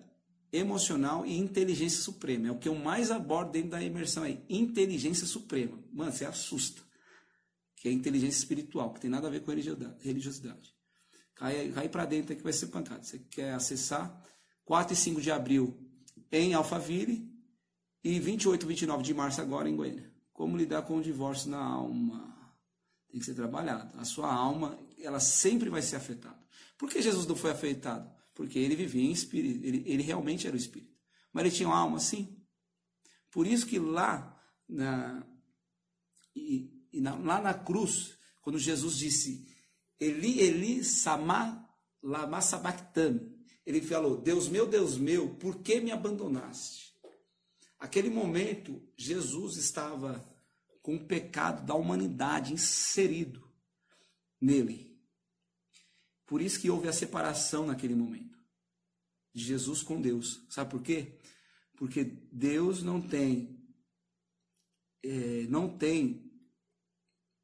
[0.53, 2.49] emocional e inteligência suprema.
[2.49, 5.79] É o que eu mais abordo dentro da imersão aí, inteligência suprema.
[5.93, 6.81] Mano, você assusta.
[7.75, 10.75] Que é inteligência espiritual, que tem nada a ver com religiosidade.
[11.35, 13.03] Cai, cai para dentro aí que vai ser pancada.
[13.03, 14.25] Você quer acessar
[14.65, 15.77] 4 e 5 de abril
[16.31, 17.31] em Alphaville
[18.03, 20.16] e 28 e 29 de março agora em Goiânia.
[20.37, 22.53] Como lidar com o divórcio na alma?
[23.09, 23.99] Tem que ser trabalhado.
[23.99, 26.39] A sua alma, ela sempre vai ser afetada.
[26.77, 28.07] Por que Jesus não foi afetado?
[28.35, 30.95] Porque ele vivia em espírito, ele, ele realmente era o espírito.
[31.33, 32.37] Mas ele tinha uma alma, sim.
[33.31, 35.27] Por isso que lá na,
[36.35, 39.49] e, e na, lá na cruz, quando Jesus disse
[39.99, 41.67] Eli, Eli, sama,
[42.03, 46.86] lama sabachthani, ele falou, Deus meu, Deus meu, por que me abandonaste?
[47.79, 50.25] Aquele momento, Jesus estava
[50.83, 53.47] com o pecado da humanidade inserido
[54.41, 54.97] nele.
[56.27, 58.39] Por isso que houve a separação naquele momento
[59.35, 60.45] de Jesus com Deus.
[60.49, 61.19] Sabe por quê?
[61.77, 63.57] Porque Deus não tem
[65.03, 66.33] é, não tem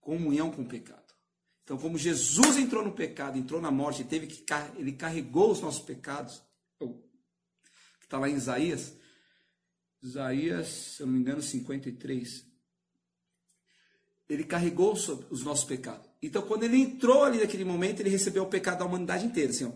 [0.01, 1.03] comunhão com o pecado.
[1.63, 4.45] Então, como Jesus entrou no pecado, entrou na morte, teve que
[4.77, 6.43] ele carregou os nossos pecados,
[6.79, 8.97] que está lá em Isaías,
[10.03, 12.45] Isaías, se eu não me engano, 53.
[14.29, 16.09] Ele carregou os nossos pecados.
[16.21, 19.51] Então, quando ele entrou ali naquele momento, ele recebeu o pecado da humanidade inteira.
[19.51, 19.73] Assim, ó.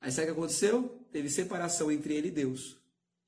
[0.00, 1.06] Aí sabe o que aconteceu?
[1.12, 2.76] Teve separação entre ele e Deus.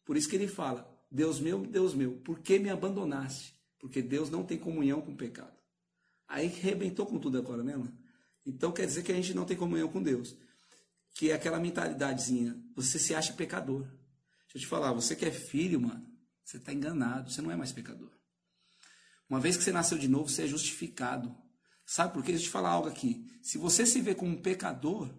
[0.05, 3.55] Por isso que ele fala: Deus meu, Deus meu, por que me abandonaste?
[3.79, 5.53] Porque Deus não tem comunhão com o pecado.
[6.27, 7.81] Aí rebentou com tudo agora, né?
[8.47, 10.35] Então quer dizer que a gente não tem comunhão com Deus.
[11.15, 13.87] Que é aquela mentalidadezinha: você se acha pecador.
[14.53, 16.07] Deixa eu te falar, você que é filho, mano,
[16.45, 18.11] você está enganado, você não é mais pecador.
[19.29, 21.35] Uma vez que você nasceu de novo, você é justificado.
[21.87, 22.33] Sabe por quê?
[22.33, 23.27] Deixa eu te falar algo aqui.
[23.43, 25.11] Se você se vê como um pecador,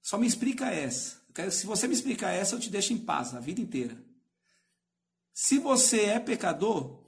[0.00, 1.20] só me explica essa.
[1.50, 4.02] Se você me explicar essa, eu te deixo em paz a vida inteira.
[5.34, 7.04] Se você é pecador,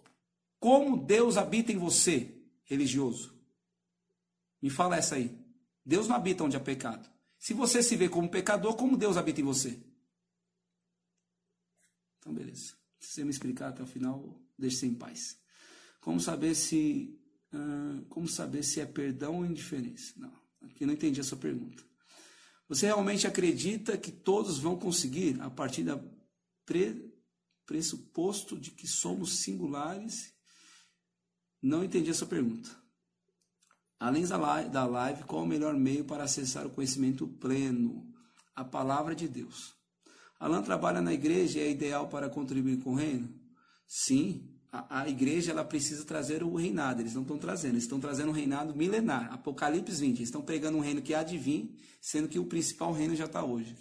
[0.59, 3.35] como Deus habita em você, religioso?
[4.61, 5.35] Me fala essa aí.
[5.85, 7.11] Deus não habita onde há pecado.
[7.39, 9.83] Se você se vê como pecador, como Deus habita em você?
[12.21, 12.75] Então, beleza.
[13.01, 15.39] Se você me explicar até o final, deixe você em paz.
[16.01, 17.17] Como saber se
[18.09, 20.13] como saber se é perdão ou indiferença?
[20.17, 21.83] Não, aqui não entendi a sua pergunta.
[22.69, 26.01] Você realmente acredita que todos vão conseguir a partir da
[26.65, 27.13] pre,
[27.67, 30.33] pressuposto de que somos singulares?
[31.61, 32.71] Não entendi a sua pergunta.
[33.99, 38.15] Além da live, da live, qual o melhor meio para acessar o conhecimento pleno?
[38.55, 39.75] A palavra de Deus.
[40.41, 43.29] Alan trabalha na igreja e é ideal para contribuir com o reino?
[43.87, 47.03] Sim, a, a, igreja ela precisa trazer o reinado.
[47.03, 49.31] Eles não estão trazendo, eles estão trazendo um reinado milenar.
[49.35, 52.91] Apocalipse 20, eles estão pregando um reino que há de vir, sendo que o principal
[52.93, 53.77] reino já está hoje.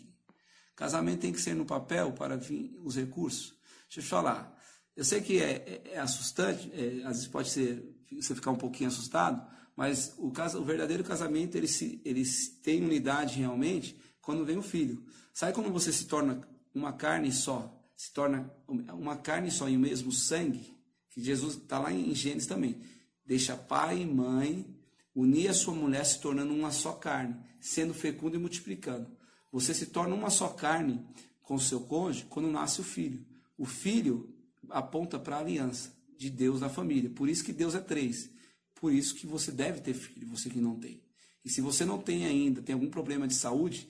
[0.75, 3.55] Casamento tem que ser no papel para vir os recursos.
[3.85, 4.59] Deixa eu te falar.
[4.95, 8.57] Eu sei que é, é, é assustante, é, às vezes pode ser você ficar um
[8.57, 9.45] pouquinho assustado,
[9.75, 12.23] mas o, caso, o verdadeiro casamento ele, se, ele
[12.61, 15.01] tem unidade realmente quando vem o filho.
[15.33, 19.79] Sabe quando você se torna uma carne só, se torna uma carne só e o
[19.79, 20.77] mesmo sangue?
[21.09, 22.79] Que Jesus está lá em Gênesis também.
[23.25, 24.65] Deixa pai e mãe,
[25.13, 29.07] unir a sua mulher se tornando uma só carne, sendo fecundo e multiplicando.
[29.51, 31.03] Você se torna uma só carne
[31.41, 33.25] com o seu cônjuge quando nasce o filho.
[33.57, 34.33] O filho
[34.69, 37.09] aponta para a aliança de Deus na família.
[37.09, 38.29] Por isso que Deus é três.
[38.75, 41.01] Por isso que você deve ter filho, você que não tem.
[41.43, 43.87] E se você não tem ainda, tem algum problema de saúde,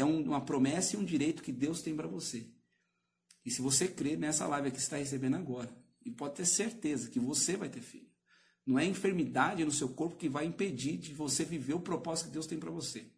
[0.00, 2.46] é uma promessa e um direito que Deus tem para você.
[3.44, 7.20] E se você crer nessa live que está recebendo agora, e pode ter certeza que
[7.20, 8.08] você vai ter filho.
[8.66, 12.32] Não é enfermidade no seu corpo que vai impedir de você viver o propósito que
[12.32, 13.10] Deus tem para você.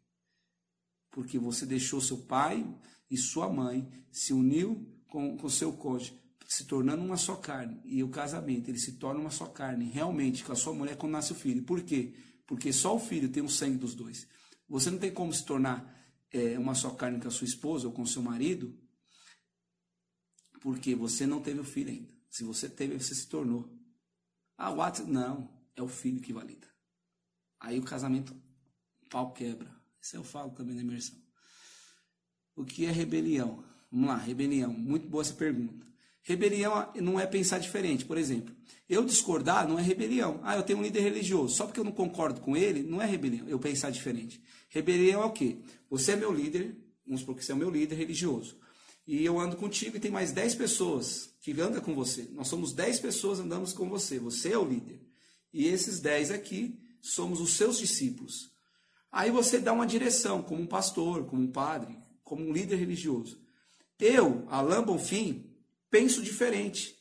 [1.13, 2.67] porque você deixou seu pai
[3.11, 6.19] e sua mãe, se uniu com, com seu cônjuge,
[6.49, 7.81] se tornando uma só carne.
[7.85, 11.13] E o casamento, ele se torna uma só carne, realmente, com a sua mulher quando
[11.13, 11.63] nasce o filho.
[11.63, 12.15] Por quê?
[12.47, 14.27] Porque só o filho tem o sangue dos dois.
[14.69, 16.02] Você não tem como se tornar
[16.33, 18.79] é, uma só carne com a sua esposa ou com seu marido,
[20.61, 22.15] porque você não teve o filho ainda.
[22.31, 23.79] Se você teve, você se tornou.
[24.57, 26.69] Ah, ato, não, é o filho que valida.
[27.61, 28.35] Aí o casamento,
[29.03, 29.71] o pau quebra.
[30.01, 31.21] Isso eu falo também na imersão.
[32.57, 33.65] O que é rebelião?
[33.91, 34.73] Vamos lá, rebelião.
[34.73, 35.87] Muito boa essa pergunta.
[36.23, 38.05] Rebelião não é pensar diferente.
[38.05, 38.55] Por exemplo,
[38.89, 40.41] eu discordar não é rebelião.
[40.43, 41.57] Ah, eu tenho um líder religioso.
[41.57, 43.49] Só porque eu não concordo com ele, não é rebelião.
[43.49, 44.41] Eu pensar diferente.
[44.69, 45.59] Rebelião é o quê?
[45.91, 48.57] Você é meu líder, vamos supor que você é o meu líder religioso.
[49.07, 52.29] E eu ando contigo e tem mais 10 pessoas que andam com você.
[52.33, 54.19] Nós somos 10 pessoas andamos com você.
[54.21, 55.01] Você é o líder.
[55.53, 58.53] E esses 10 aqui somos os seus discípulos.
[59.11, 63.39] Aí você dá uma direção, como um pastor, como um padre, como um líder religioso.
[63.99, 65.52] Eu, Alain Bonfim,
[65.93, 66.99] penso diferente.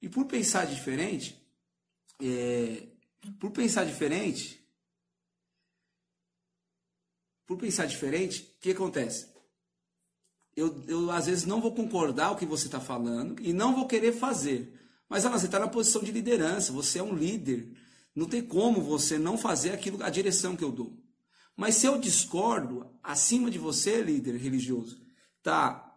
[0.00, 1.42] E por pensar diferente,
[2.20, 2.86] é,
[3.40, 4.62] por pensar diferente,
[7.46, 9.28] por pensar diferente, o que acontece?
[10.54, 13.88] Eu, eu às vezes não vou concordar o que você está falando e não vou
[13.88, 14.78] querer fazer.
[15.08, 17.72] Mas Alain, você está na posição de liderança, você é um líder.
[18.14, 20.96] Não tem como você não fazer aquilo, a direção que eu dou.
[21.56, 25.00] Mas se eu discordo, acima de você, líder religioso,
[25.38, 25.89] está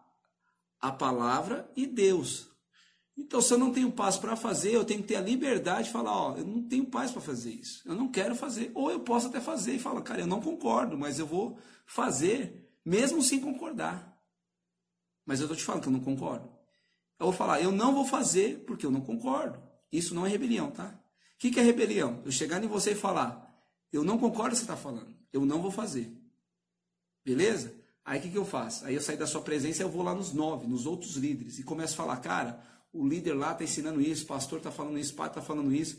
[0.84, 2.46] a palavra e Deus.
[3.16, 5.92] Então, se eu não tenho paz para fazer, eu tenho que ter a liberdade de
[5.92, 7.80] falar: Ó, eu não tenho paz para fazer isso.
[7.86, 8.70] Eu não quero fazer.
[8.74, 12.70] Ou eu posso até fazer e falar: Cara, eu não concordo, mas eu vou fazer,
[12.84, 14.14] mesmo sem concordar.
[15.24, 16.50] Mas eu estou te falando que eu não concordo.
[17.18, 19.62] Eu vou falar: Eu não vou fazer porque eu não concordo.
[19.90, 20.88] Isso não é rebelião, tá?
[21.34, 22.20] O que, que é rebelião?
[22.26, 23.58] Eu chegar em você e falar:
[23.90, 25.16] Eu não concordo com o que você está falando.
[25.32, 26.12] Eu não vou fazer.
[27.24, 27.74] Beleza?
[28.04, 28.84] Aí o que, que eu faço?
[28.84, 31.58] Aí eu saio da sua presença e eu vou lá nos nove, nos outros líderes,
[31.58, 32.60] e começo a falar, cara,
[32.92, 35.74] o líder lá está ensinando isso, o pastor está falando isso, o pai está falando
[35.74, 35.98] isso.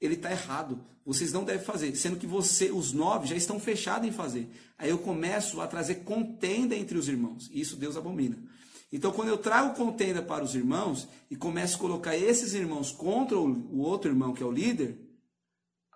[0.00, 0.80] Ele está errado.
[1.04, 1.94] Vocês não devem fazer.
[1.96, 4.48] Sendo que você, os nove, já estão fechados em fazer.
[4.78, 7.50] Aí eu começo a trazer contenda entre os irmãos.
[7.52, 8.38] Isso Deus abomina.
[8.92, 13.38] Então, quando eu trago contenda para os irmãos e começo a colocar esses irmãos contra
[13.38, 14.98] o outro irmão, que é o líder,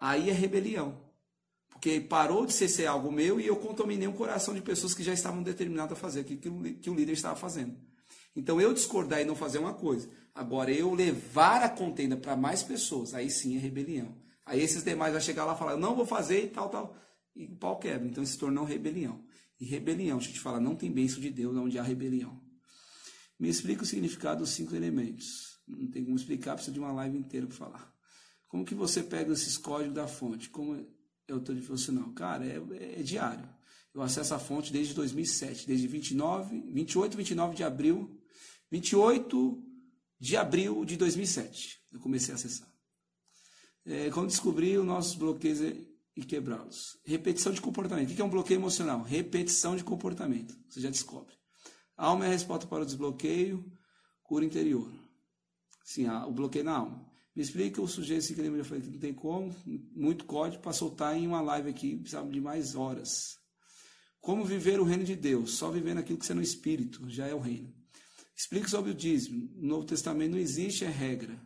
[0.01, 1.04] aí é rebelião.
[1.85, 5.03] Porque parou de ser, ser algo meu e eu contaminei o coração de pessoas que
[5.03, 6.41] já estavam determinadas a fazer aquilo
[6.81, 7.77] que o, líder estava fazendo.
[8.35, 10.09] Então, eu discordar e não fazer uma coisa.
[10.35, 14.17] Agora, eu levar a contenda para mais pessoas, aí sim é rebelião.
[14.47, 16.97] Aí esses demais vão chegar lá e falar, não vou fazer e tal, tal.
[17.37, 18.09] E o pau quebra.
[18.09, 19.23] Então, se tornou rebelião.
[19.61, 22.41] E rebelião, deixa eu te falar, não tem bênção de Deus onde há rebelião.
[23.39, 25.59] Me explica o significado dos cinco elementos.
[25.69, 27.95] Não tem como explicar, precisa de uma live inteira para falar.
[28.49, 30.49] Como que você pega esses códigos da fonte?
[30.49, 30.94] Como
[31.27, 32.13] eu estou devocional?
[32.13, 33.49] Cara, é, é, é, diário.
[33.95, 38.21] Eu acesso a fonte desde 2007, desde 29, 28, 29 de abril,
[38.71, 39.63] 28
[40.19, 41.81] de abril de 2007.
[41.93, 42.69] Eu comecei a acessar.
[43.87, 45.61] É, quando descobri os nossos bloqueios
[46.17, 46.99] e quebrá-los.
[47.05, 48.11] Repetição de comportamento.
[48.11, 49.03] O que é um bloqueio emocional?
[49.03, 50.57] Repetição de comportamento.
[50.69, 51.35] Você já descobre.
[51.97, 53.71] alma é a resposta para o desbloqueio,
[54.23, 54.93] cura interior.
[55.85, 57.14] Sim, o bloqueio na alma.
[57.35, 59.55] Me explica o sujeito que eu falei que não tem como,
[59.93, 63.39] muito código para soltar em uma live aqui, precisava de mais horas.
[64.21, 65.55] Como viver o reino de Deus?
[65.55, 67.75] Só vivendo aquilo que você é no espírito, já é o reino.
[68.37, 69.51] Explica sobre o dízimo.
[69.57, 71.41] No Novo Testamento não existe a regra.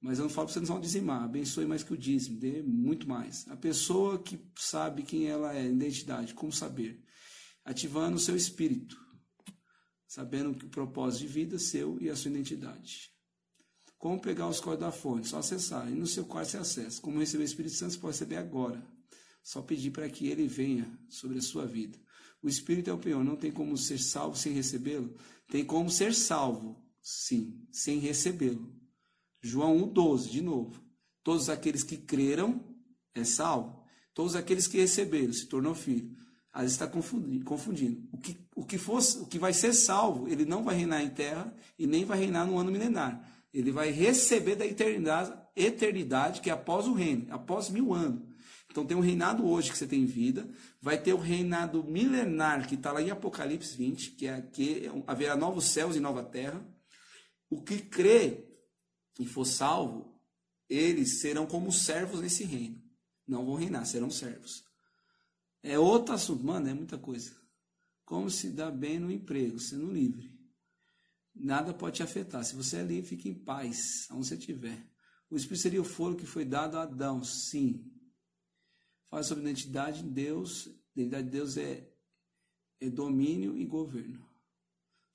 [0.00, 1.22] Mas eu não falo para você não dizimar.
[1.22, 3.48] Abençoe mais que o dízimo, dê muito mais.
[3.48, 7.02] A pessoa que sabe quem ela é, identidade, como saber?
[7.64, 9.00] Ativando o seu espírito,
[10.06, 13.11] sabendo que o propósito de vida é seu e a sua identidade.
[14.02, 15.28] Como pegar os códigos da fonte?
[15.28, 15.88] Só acessar.
[15.88, 17.00] E no seu quarto você acessa.
[17.00, 18.84] Como receber o Espírito Santo, você pode receber agora.
[19.44, 21.96] Só pedir para que ele venha sobre a sua vida.
[22.42, 23.22] O Espírito é o pior.
[23.22, 25.14] Não tem como ser salvo sem recebê-lo.
[25.48, 28.74] Tem como ser salvo, sim, sem recebê-lo.
[29.40, 30.82] João 1,12, de novo.
[31.22, 32.60] Todos aqueles que creram
[33.14, 33.84] é salvo.
[34.12, 36.10] Todos aqueles que receberam se tornou filho.
[36.56, 37.44] Vezes está confundindo.
[37.44, 38.08] confundindo.
[38.10, 41.10] O, que, o, que fosse, o que vai ser salvo, ele não vai reinar em
[41.10, 43.31] terra e nem vai reinar no ano milenar.
[43.52, 48.32] Ele vai receber da eternidade, eternidade, que é após o reino, após mil anos.
[48.70, 50.48] Então tem um reinado hoje que você tem vida,
[50.80, 55.36] vai ter o reinado milenar que está lá em Apocalipse 20, que é que haverá
[55.36, 56.66] novos céus e nova terra.
[57.50, 58.46] O que crê
[59.18, 60.18] e for salvo,
[60.70, 62.82] eles serão como servos nesse reino.
[63.28, 64.64] Não vão reinar, serão servos.
[65.62, 67.36] É outro assunto, mano, é muita coisa.
[68.06, 70.31] Como se dá bem no emprego, sendo livre.
[71.34, 72.44] Nada pode te afetar.
[72.44, 74.86] Se você é livre, fique em paz, aonde você estiver.
[75.30, 77.90] O Espírito seria o foro que foi dado a Adão, sim.
[79.08, 80.68] Fala sobre identidade de Deus.
[80.94, 81.88] Identidade de Deus é,
[82.80, 84.28] é domínio e governo.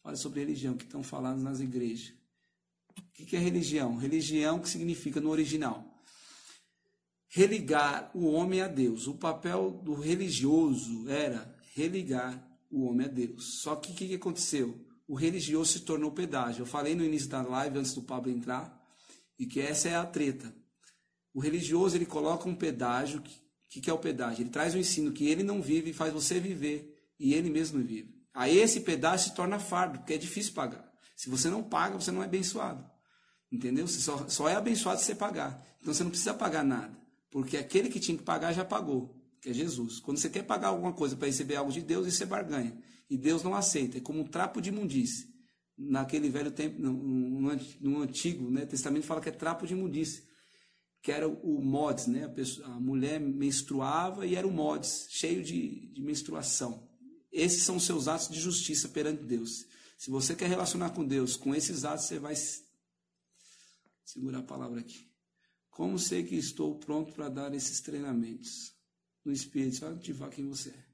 [0.01, 2.13] Fala sobre religião que estão falando nas igrejas.
[2.97, 3.95] O que é religião?
[3.95, 5.97] Religião que significa no original
[7.29, 9.07] religar o homem a Deus.
[9.07, 13.61] O papel do religioso era religar o homem a Deus.
[13.61, 14.86] Só que o que, que aconteceu?
[15.07, 16.63] O religioso se tornou pedágio.
[16.63, 18.77] Eu falei no início da live, antes do Pablo entrar,
[19.39, 20.53] e que essa é a treta.
[21.33, 23.19] O religioso ele coloca um pedágio.
[23.19, 23.23] O
[23.69, 24.43] que, que é o pedágio?
[24.43, 27.81] Ele traz um ensino que ele não vive e faz você viver, e ele mesmo
[27.81, 28.17] vive.
[28.33, 30.91] Aí esse pedágio se torna fardo, porque é difícil pagar.
[31.15, 32.85] Se você não paga, você não é abençoado.
[33.51, 33.87] Entendeu?
[33.87, 35.65] Você só, só é abençoado se você pagar.
[35.81, 36.95] Então você não precisa pagar nada.
[37.31, 39.99] Porque aquele que tinha que pagar já pagou, que é Jesus.
[39.99, 42.77] Quando você quer pagar alguma coisa para receber algo de Deus, isso é barganha.
[43.09, 43.97] E Deus não aceita.
[43.97, 45.33] É como um trapo de imundície.
[45.77, 50.23] Naquele velho tempo, no, Antigo né, Testamento, fala que é trapo de imundície.
[51.01, 52.25] Que era o mods, né?
[52.25, 56.87] A, pessoa, a mulher menstruava e era o mods, cheio de, de menstruação.
[57.31, 59.65] Esses são os seus atos de justiça perante Deus.
[59.97, 62.35] Se você quer relacionar com Deus com esses atos, você vai
[64.03, 65.07] segurar a palavra aqui.
[65.69, 68.73] Como sei que estou pronto para dar esses treinamentos
[69.23, 69.77] no Espírito?
[69.77, 70.86] Só ativar quem você é.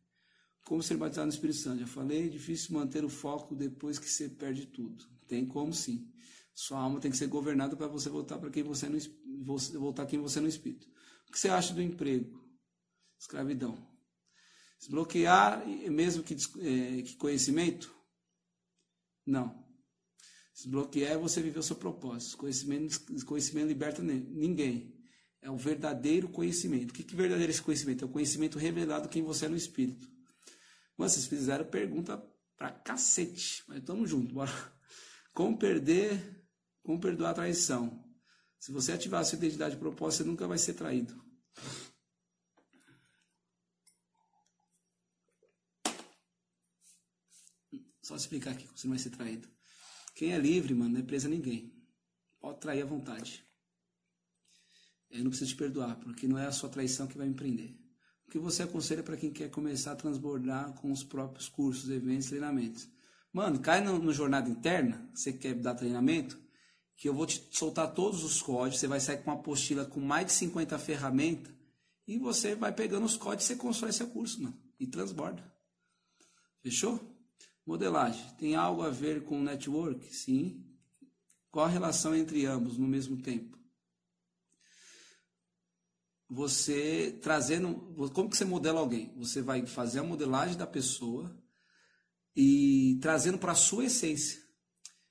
[0.63, 1.79] Como ser batizado no Espírito Santo?
[1.79, 5.05] Já falei, é difícil manter o foco depois que você perde tudo.
[5.27, 6.09] Tem como sim.
[6.53, 8.99] Sua alma tem que ser governada para você voltar para quem você é no
[9.79, 10.87] voltar quem você é no Espírito.
[11.27, 12.41] O que você acha do emprego?
[13.19, 13.77] Escravidão.
[14.79, 17.93] Desbloquear mesmo que, é, que conhecimento?
[19.25, 19.63] Não.
[20.53, 22.37] Desbloquear é você viver o seu propósito.
[22.37, 24.93] Conhecimento, conhecimento liberta ninguém.
[25.41, 26.91] É o verdadeiro conhecimento.
[26.91, 28.05] O que é verdadeiro esse conhecimento?
[28.05, 30.12] É o conhecimento revelado quem você é no Espírito.
[30.97, 32.17] Mas vocês fizeram pergunta
[32.57, 33.63] pra cacete.
[33.67, 34.51] Mas tamo junto, bora.
[35.33, 36.45] Como perder,
[36.83, 38.03] como perdoar a traição?
[38.59, 41.21] Se você ativar a sua identidade de propósito, você nunca vai ser traído.
[48.01, 49.49] Só explicar aqui, você não vai ser traído.
[50.13, 51.73] Quem é livre, mano, não é preso a ninguém.
[52.39, 53.45] Pode trair à vontade.
[55.09, 57.82] Eu não preciso te perdoar, porque não é a sua traição que vai me prender.
[58.33, 62.87] Que você aconselha para quem quer começar a transbordar com os próprios cursos, eventos, treinamentos?
[63.31, 66.35] Mano, cai no, no Jornada Interna, você quer dar treinamento,
[66.97, 69.99] que eu vou te soltar todos os códigos, você vai sair com uma apostila com
[69.99, 71.53] mais de 50 ferramentas,
[72.07, 75.43] e você vai pegando os códigos e você constrói seu curso, mano, e transborda.
[76.63, 76.99] Fechou?
[77.63, 78.25] Modelagem.
[78.39, 80.11] Tem algo a ver com network?
[80.11, 80.65] Sim.
[81.51, 83.59] Qual a relação entre ambos no mesmo tempo?
[86.33, 87.75] Você trazendo.
[88.11, 89.13] Como que você modela alguém?
[89.17, 91.31] Você vai fazer a modelagem da pessoa
[92.35, 94.41] e trazendo para a sua essência.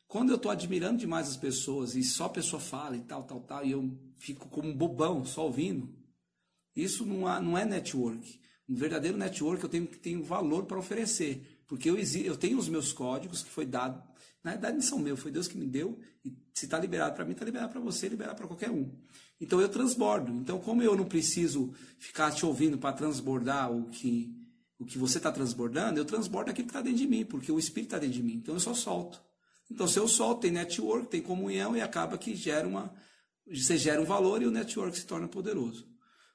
[0.09, 3.41] Quando eu estou admirando demais as pessoas e só a pessoa fala e tal, tal,
[3.41, 5.95] tal, e eu fico como um bobão só ouvindo,
[6.75, 8.41] isso não, há, não é network.
[8.69, 11.63] Um verdadeiro network eu tenho que ter valor para oferecer.
[11.69, 14.03] Porque eu, eu tenho os meus códigos que foi dado.
[14.43, 16.01] Na verdade, não são meus, foi Deus que me deu.
[16.25, 18.91] E se está liberado para mim, está liberado para você, liberado para qualquer um.
[19.43, 20.31] Então eu transbordo.
[20.33, 24.33] Então, como eu não preciso ficar te ouvindo para transbordar o que,
[24.79, 27.59] o que você está transbordando, eu transbordo aquilo que está dentro de mim, porque o
[27.59, 28.35] Espírito está dentro de mim.
[28.35, 29.21] Então eu só solto.
[29.69, 32.95] Então, se eu solto, tem network, tem comunhão e acaba que gera uma.
[33.53, 35.89] Você gera um valor e o network se torna poderoso.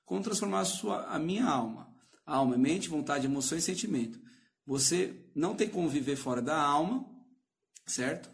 [0.04, 1.88] Como transformar a, sua, a minha alma?
[2.26, 4.20] Alma é mente, vontade, emoção e sentimento.
[4.66, 7.06] Você não tem como viver fora da alma,
[7.86, 8.30] certo?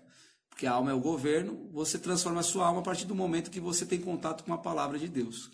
[0.53, 1.67] Porque a alma é o governo.
[1.71, 4.57] Você transforma a sua alma a partir do momento que você tem contato com a
[4.57, 5.49] palavra de Deus.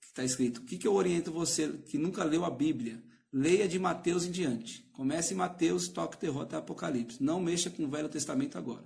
[0.00, 0.58] Está escrito.
[0.58, 3.02] O que, que eu oriento você que nunca leu a Bíblia?
[3.32, 4.88] Leia de Mateus em diante.
[4.92, 7.20] Comece em Mateus, toque terror até Apocalipse.
[7.20, 8.84] Não mexa com o Velho Testamento agora.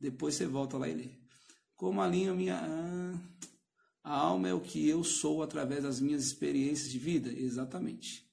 [0.00, 1.10] Depois você volta lá e lê.
[1.76, 2.60] Como alinho minha.
[2.60, 3.18] Ah,
[4.02, 7.32] a alma é o que eu sou através das minhas experiências de vida?
[7.32, 8.28] Exatamente.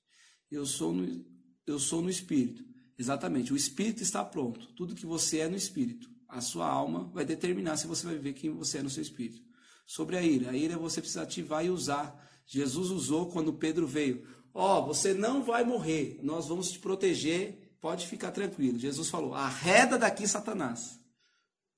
[0.49, 1.24] Eu sou no,
[1.68, 2.66] eu sou no espírito.
[2.99, 4.67] Exatamente, o espírito está pronto.
[4.73, 6.11] Tudo que você é no espírito.
[6.27, 9.41] A sua alma vai determinar se você vai ver quem você é no seu espírito.
[9.85, 12.29] Sobre a ira, a ira você precisa ativar e usar.
[12.45, 14.27] Jesus usou quando Pedro veio.
[14.53, 18.77] Ó, oh, você não vai morrer, nós vamos te proteger, pode ficar tranquilo.
[18.77, 20.99] Jesus falou: arreda daqui, Satanás.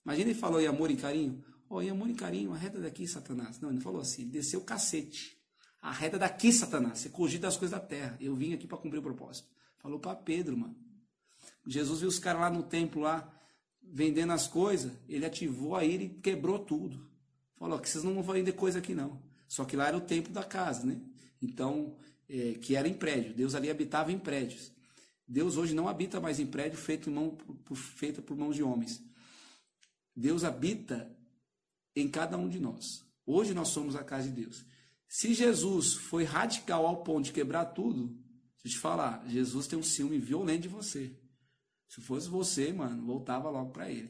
[0.04, 1.44] Imagina ele falou em amor e carinho.
[1.70, 3.60] Ó, oh, em amor e carinho, arreda daqui, Satanás.
[3.60, 5.38] Não, ele falou assim, desceu o cacete.
[5.80, 6.98] Arreda daqui, Satanás.
[6.98, 8.18] Você cogita as coisas da terra.
[8.20, 9.48] Eu vim aqui para cumprir o propósito.
[9.78, 10.76] Falou para Pedro, mano.
[11.66, 13.32] Jesus viu os caras lá no templo, lá,
[13.82, 14.92] vendendo as coisas.
[15.08, 17.10] Ele ativou a ira e quebrou tudo.
[17.56, 19.22] Falou que vocês não vão vender coisa aqui, não.
[19.48, 21.00] Só que lá era o templo da casa, né?
[21.42, 21.96] Então,
[22.28, 23.34] é, que era em prédio.
[23.34, 24.72] Deus ali habitava em prédios.
[25.28, 29.02] Deus hoje não habita mais em prédio feito, mão, por, feito por mãos de homens.
[30.16, 31.10] Deus habita
[31.96, 33.06] em cada um de nós.
[33.26, 34.66] Hoje nós somos a casa de Deus.
[35.08, 38.18] Se Jesus foi radical ao ponto de quebrar tudo,
[38.64, 41.12] Deixa eu te falar, Jesus tem um ciúme violento de você.
[41.92, 44.10] Se fosse você, mano, voltava logo para ele.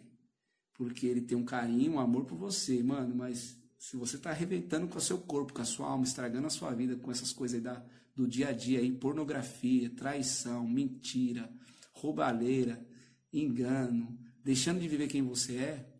[0.76, 4.88] Porque ele tem um carinho, um amor por você, mano, mas se você está arrebentando
[4.88, 7.56] com o seu corpo, com a sua alma, estragando a sua vida com essas coisas
[7.56, 7.84] aí da,
[8.16, 11.52] do dia a dia, aí, pornografia, traição, mentira,
[11.92, 12.88] roubalheira,
[13.34, 15.92] engano, deixando de viver quem você é,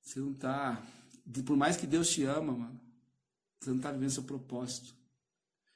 [0.00, 0.82] você não está.
[1.44, 2.80] Por mais que Deus te ama, mano,
[3.60, 4.96] você não está vivendo seu propósito.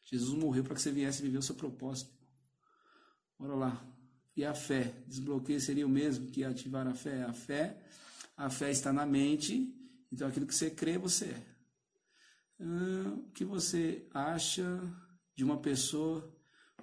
[0.04, 2.21] Jesus morreu para que você viesse viver o seu propósito.
[3.42, 3.84] Bora lá.
[4.36, 4.94] E a fé?
[5.08, 7.24] Desbloqueio seria o mesmo que ativar a fé?
[7.24, 7.76] A fé,
[8.36, 9.74] a fé está na mente,
[10.12, 12.64] então aquilo que você crê, você é.
[12.64, 14.80] O que você acha
[15.34, 16.32] de uma pessoa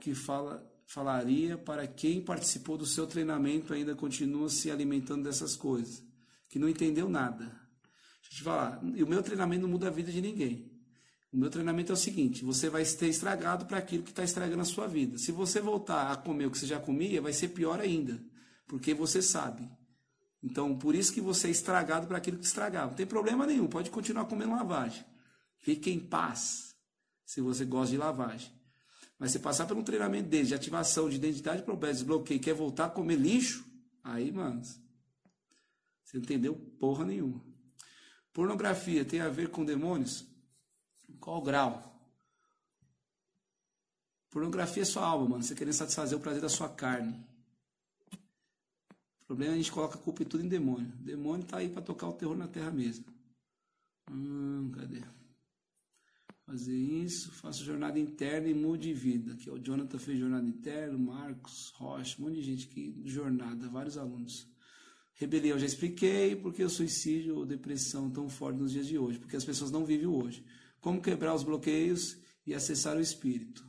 [0.02, 6.06] que fala, falaria para quem participou do seu treinamento ainda continua se alimentando dessas coisas?
[6.50, 7.46] Que não entendeu nada.
[7.46, 10.69] Deixa eu te falar, e o meu treinamento não muda a vida de ninguém.
[11.32, 14.62] O meu treinamento é o seguinte: você vai ter estragado para aquilo que está estragando
[14.62, 15.18] a sua vida.
[15.18, 18.20] Se você voltar a comer o que você já comia, vai ser pior ainda,
[18.68, 19.70] porque você sabe.
[20.42, 22.88] Então, por isso que você é estragado para aquilo que estragava.
[22.88, 25.04] Não tem problema nenhum, pode continuar comendo lavagem.
[25.60, 26.74] Fique em paz,
[27.26, 28.52] se você gosta de lavagem.
[29.20, 32.86] Mas se passar por um treinamento dele, de ativação, de identidade propósito, desbloqueio, quer voltar
[32.86, 33.66] a comer lixo,
[34.02, 37.44] aí, mano, você não entendeu porra nenhuma.
[38.32, 40.26] Pornografia tem a ver com demônios?
[41.20, 41.90] Qual grau?
[44.30, 45.44] Pornografia é sua alma, mano.
[45.44, 47.14] Você querendo satisfazer o prazer da sua carne.
[49.22, 50.92] O problema é a gente coloca a culpa em tudo em demônio.
[51.00, 53.06] O demônio tá aí para tocar o terror na terra mesmo.
[54.10, 55.04] Hum, cadê?
[56.46, 59.36] Fazer isso, faço jornada interna e mude de vida.
[59.36, 63.02] Que é o Jonathan fez jornada interna, o Marcos, Rocha, um monte de gente aqui,
[63.06, 64.48] jornada, vários alunos.
[65.14, 69.36] Rebelião, já expliquei porque o suicídio ou depressão tão forte nos dias de hoje, porque
[69.36, 70.44] as pessoas não vivem hoje.
[70.82, 73.66] Como quebrar os bloqueios e acessar o espírito?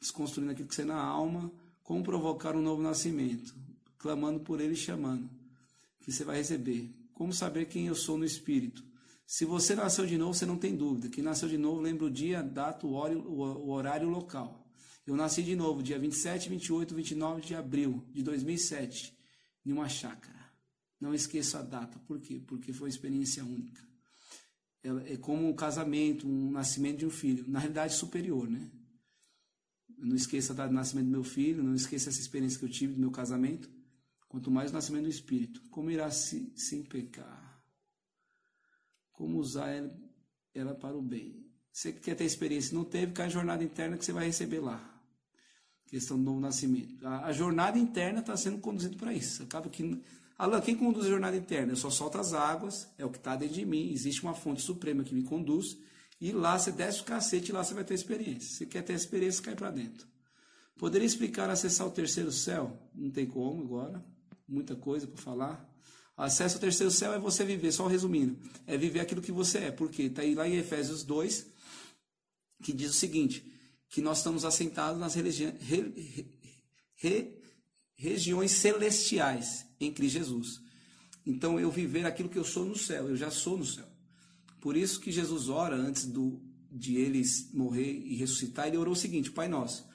[0.00, 3.54] Desconstruindo aquilo que você é na alma, como provocar um novo nascimento?
[3.98, 5.28] Clamando por ele e chamando,
[6.00, 6.94] que você vai receber.
[7.12, 8.84] Como saber quem eu sou no espírito?
[9.26, 11.08] Se você nasceu de novo, você não tem dúvida.
[11.08, 14.64] Quem nasceu de novo, lembra o dia, a data, o horário, o horário local.
[15.04, 19.16] Eu nasci de novo, dia 27, 28, 29 de abril de 2007,
[19.64, 20.36] em uma chácara.
[21.00, 21.98] Não esqueça a data.
[22.06, 22.40] Por quê?
[22.46, 23.86] Porque foi uma experiência única
[25.06, 28.70] é como um casamento, um nascimento de um filho, na realidade superior, né?
[29.98, 33.00] não esqueça do nascimento do meu filho, não esqueça essa experiência que eu tive do
[33.00, 33.70] meu casamento,
[34.28, 35.62] quanto mais o nascimento do Espírito.
[35.70, 37.62] Como irá se, sem pecar?
[39.12, 39.98] Como usar ela,
[40.54, 41.44] ela para o bem?
[41.72, 44.60] Você que quer ter experiência, não teve, cai a jornada interna que você vai receber
[44.60, 44.92] lá.
[45.86, 47.06] Questão do novo nascimento.
[47.06, 49.42] A, a jornada interna está sendo conduzida para isso.
[49.42, 50.02] Acaba que
[50.38, 51.72] Alain, quem conduz a jornada interna?
[51.72, 53.90] Eu só solto as águas, é o que está dentro de mim.
[53.90, 55.78] Existe uma fonte suprema que me conduz.
[56.20, 58.56] E lá você desce o cacete e lá você vai ter experiência.
[58.56, 60.06] Se quer ter experiência, cai para dentro.
[60.76, 62.78] Poderia explicar acessar o terceiro céu?
[62.94, 64.04] Não tem como agora.
[64.46, 65.76] Muita coisa para falar.
[66.16, 69.70] Acesso ao terceiro céu é você viver, só resumindo, é viver aquilo que você é.
[69.70, 71.46] Porque está aí lá em Efésios 2,
[72.62, 73.44] que diz o seguinte:
[73.90, 75.22] que nós estamos assentados nas re,
[76.96, 77.38] re,
[77.96, 80.60] regiões celestiais em Cristo Jesus.
[81.26, 83.86] Então eu viver aquilo que eu sou no céu, eu já sou no céu.
[84.60, 86.40] Por isso que Jesus ora antes do,
[86.70, 89.86] de eles morrer e ressuscitar, ele orou o seguinte: Pai Nosso.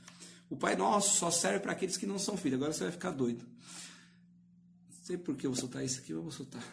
[0.49, 2.58] O Pai Nosso só serve para aqueles que não são filhos.
[2.58, 3.45] Agora você vai ficar doido.
[3.45, 6.64] Não sei por que eu vou soltar isso aqui, mas vou soltar.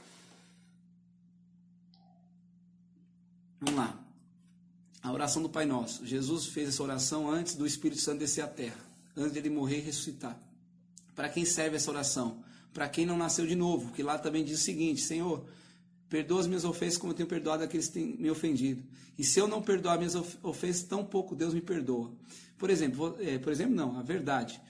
[3.61, 4.05] Vamos lá.
[5.03, 6.05] A oração do Pai Nosso.
[6.05, 8.85] Jesus fez essa oração antes do Espírito Santo descer à terra,
[9.17, 10.48] antes de ele morrer e ressuscitar.
[11.19, 12.45] Para quem serve essa oração?
[12.73, 15.45] Para quem não nasceu de novo, que lá também diz o seguinte: Senhor,
[16.09, 18.85] perdoa as minhas ofensas como eu tenho perdoado aqueles que têm me ofendido.
[19.19, 22.13] E se eu não perdoar minhas ofensas, tão pouco Deus me perdoa.
[22.57, 24.61] Por exemplo, é, por exemplo, não, a verdade.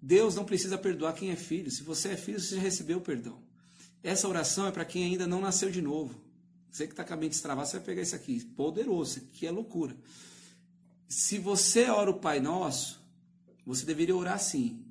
[0.00, 1.70] Deus não precisa perdoar quem é filho.
[1.70, 3.38] Se você é filho, você já recebeu o perdão.
[4.02, 6.14] Essa oração é para quem ainda não nasceu de novo.
[6.72, 8.42] Você que está com a mente destravada, você vai pegar isso aqui.
[8.42, 9.94] Poderoso, aqui é loucura.
[11.06, 12.98] Se você ora o Pai Nosso,
[13.66, 14.86] você deveria orar assim: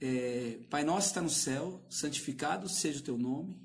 [0.00, 3.60] é, Pai nosso está no céu, santificado seja o teu nome.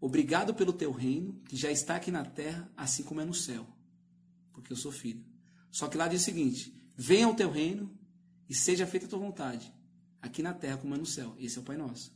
[0.00, 3.66] Obrigado pelo teu reino, que já está aqui na terra, assim como é no céu.
[4.52, 5.22] Porque eu sou filho.
[5.70, 7.90] Só que lá diz o seguinte: venha ao teu reino
[8.48, 9.72] e seja feita a tua vontade,
[10.22, 11.36] aqui na terra como é no céu.
[11.38, 12.12] Esse é o Pai Nosso.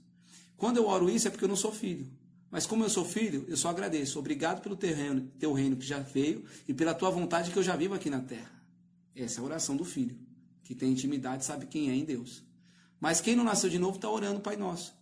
[0.57, 2.11] Quando eu oro isso é porque eu não sou filho.
[2.51, 4.19] Mas como eu sou filho, eu só agradeço.
[4.19, 7.63] Obrigado pelo teu reino, teu reino que já veio e pela tua vontade que eu
[7.63, 8.51] já vivo aqui na terra.
[9.15, 10.17] Essa é a oração do filho,
[10.63, 12.45] que tem intimidade, sabe quem é em Deus.
[13.05, 14.95] Mas quem não nasceu de novo está orando o Pai Nosso.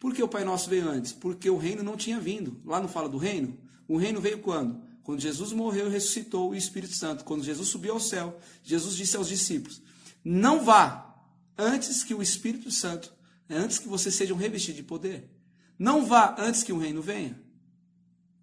[0.00, 1.12] Por que o Pai Nosso veio antes?
[1.12, 2.60] Porque o reino não tinha vindo.
[2.64, 3.56] Lá não fala do reino?
[3.86, 4.82] O reino veio quando?
[5.04, 9.16] Quando Jesus morreu e ressuscitou o Espírito Santo, quando Jesus subiu ao céu, Jesus disse
[9.16, 9.80] aos discípulos:
[10.24, 11.24] Não vá
[11.56, 13.14] antes que o Espírito Santo,
[13.48, 15.30] antes que vocês sejam revestidos de poder.
[15.78, 17.40] Não vá antes que o reino venha.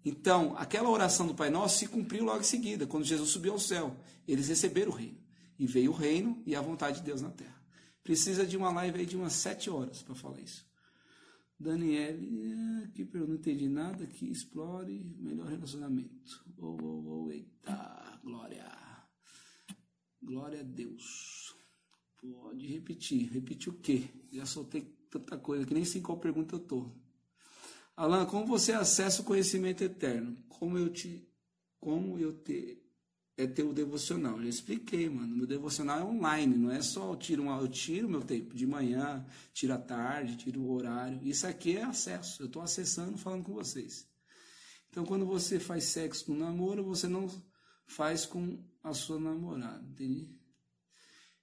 [0.02, 3.60] Então, aquela oração do Pai Nosso se cumpriu logo em seguida, quando Jesus subiu ao
[3.60, 3.98] céu.
[4.26, 5.18] Eles receberam o reino.
[5.58, 7.53] E veio o reino e a vontade de Deus na terra.
[8.04, 10.64] Precisa de uma live aí de umas sete horas para falar isso.
[11.58, 16.44] Daniele, que eu não entendi nada, que explore melhor relacionamento.
[16.58, 18.70] Oh, oh, oh, eita, glória.
[20.22, 21.56] Glória a Deus.
[22.20, 23.32] Pode repetir.
[23.32, 24.08] Repetir o quê?
[24.30, 26.90] Já soltei tanta coisa que nem sei qual pergunta eu tô.
[27.96, 30.36] Alan, como você acessa o conhecimento eterno?
[30.48, 31.26] Como eu te
[31.80, 32.83] como eu te
[33.36, 34.40] é ter o devocional.
[34.40, 35.36] Já expliquei, mano.
[35.36, 38.66] Meu devocional é online, não é só eu tiro, uma, eu tiro meu tempo de
[38.66, 41.20] manhã, tiro à tarde, tiro o horário.
[41.22, 42.42] Isso aqui é acesso.
[42.42, 44.06] Eu estou acessando, falando com vocês.
[44.88, 47.28] Então, quando você faz sexo no namoro, você não
[47.86, 50.30] faz com a sua namorada, entende?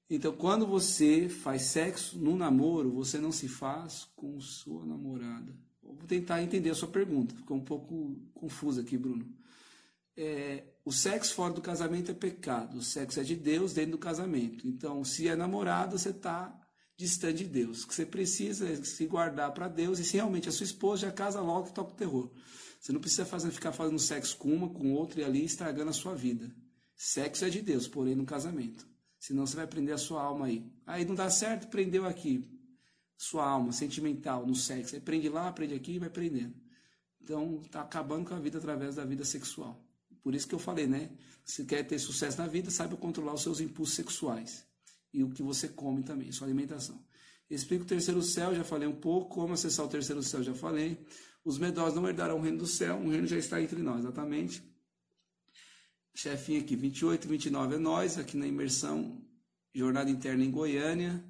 [0.10, 5.54] Então, quando você faz sexo no namoro, você não se faz com sua namorada.
[5.82, 9.26] Vou tentar entender a sua pergunta, ficou um pouco confusa aqui, Bruno.
[10.24, 12.78] É, o sexo fora do casamento é pecado.
[12.78, 14.68] O sexo é de Deus dentro do casamento.
[14.68, 16.56] Então, se é namorado, você está
[16.96, 17.84] distante de Deus.
[17.84, 19.98] O que você precisa é se guardar para Deus.
[19.98, 22.32] E se realmente a sua esposa, já casa logo e toca o terror.
[22.80, 25.94] Você não precisa fazer, ficar fazendo sexo com uma, com outra e ali estragando a
[25.94, 26.56] sua vida.
[26.96, 28.88] Sexo é de Deus, porém no casamento.
[29.20, 30.72] Senão você vai prender a sua alma aí.
[30.86, 32.48] Aí não dá certo, prendeu aqui.
[33.18, 34.94] Sua alma sentimental no sexo.
[34.94, 36.54] Aí prende lá, prende aqui e vai prendendo.
[37.20, 39.80] Então, está acabando com a vida através da vida sexual.
[40.24, 41.10] Por isso que eu falei, né?
[41.44, 44.66] Se quer ter sucesso na vida, saiba controlar os seus impulsos sexuais.
[45.14, 47.04] E o que você come também, sua alimentação.
[47.50, 49.36] Explico o terceiro céu, já falei um pouco.
[49.36, 51.06] Como acessar o terceiro céu, já falei.
[51.44, 54.64] Os medrosos não herdarão o reino do céu, o reino já está entre nós, exatamente.
[56.14, 59.26] Chefinho aqui, 28 e 29 é nós, aqui na imersão,
[59.74, 61.24] jornada interna em Goiânia,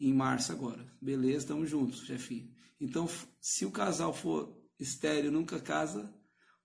[0.00, 0.84] em março agora.
[1.00, 2.50] Beleza, estamos juntos, chefinho.
[2.80, 3.08] Então,
[3.40, 6.12] se o casal for estéreo, nunca casa,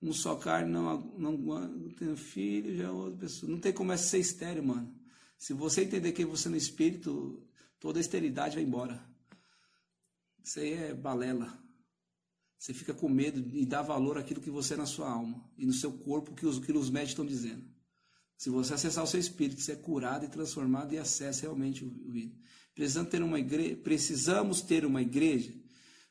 [0.02, 3.52] um só carne, não, não, tem filho, já é outra pessoa.
[3.52, 4.94] Não tem como é ser estéreo, mano.
[5.38, 7.44] Se você entender quem você é no espírito,
[7.80, 9.04] toda a esterilidade vai embora.
[10.44, 11.62] Isso aí é balela.
[12.58, 15.66] Você fica com medo de dar valor àquilo que você é na sua alma e
[15.66, 17.64] no seu corpo, que os, que os médicos estão dizendo.
[18.38, 22.12] Se você acessar o seu espírito, você é curado e transformado e acessa realmente o
[22.12, 22.36] vida.
[22.74, 25.54] Precisamos ter uma igreja, precisamos ter uma igreja.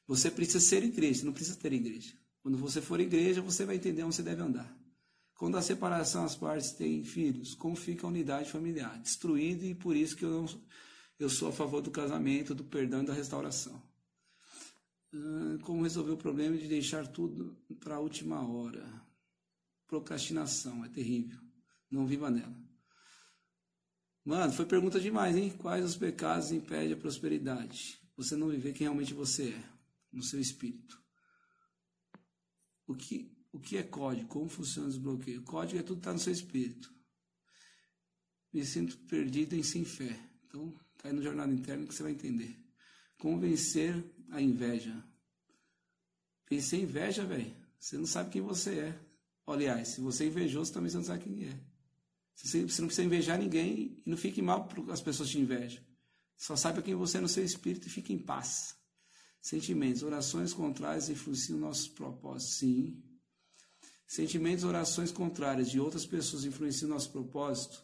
[0.06, 2.12] Você precisa ser igreja, não precisa ter igreja.
[2.46, 4.72] Quando você for igreja, você vai entender onde você deve andar.
[5.34, 8.96] Quando a separação, as partes têm filhos, como fica a unidade familiar?
[9.00, 10.62] Destruída e por isso que eu, não,
[11.18, 13.82] eu sou a favor do casamento, do perdão e da restauração.
[15.12, 18.86] Ah, como resolver o problema de deixar tudo para a última hora?
[19.88, 21.40] Procrastinação, é terrível.
[21.90, 22.56] Não viva nela.
[24.24, 25.50] Mano, foi pergunta demais, hein?
[25.50, 28.00] Quais os pecados impedem a prosperidade?
[28.16, 29.64] Você não viver quem realmente você é,
[30.12, 31.04] no seu espírito.
[32.86, 34.28] O que, o que é código?
[34.28, 35.42] Como funciona o desbloqueio?
[35.42, 36.94] Código é tudo que está no seu espírito.
[38.52, 40.18] Me sinto perdido em sem fé.
[40.46, 42.58] Então, cai no jornada interna que você vai entender.
[43.18, 45.04] Como vencer a inveja?
[46.48, 47.54] Vencer inveja, velho.
[47.78, 49.00] Você não sabe quem você é.
[49.46, 51.60] Aliás, se você é invejoso, também você não sabe quem é.
[52.34, 55.82] Você não precisa invejar ninguém e não fique mal porque as pessoas te invejam.
[56.36, 58.75] Só saiba quem você é no seu espírito e fique em paz.
[59.46, 62.56] Sentimentos, orações contrárias influenciam nossos propósitos?
[62.56, 63.00] Sim.
[64.04, 67.80] Sentimentos, orações contrárias de outras pessoas influenciam nosso propósito?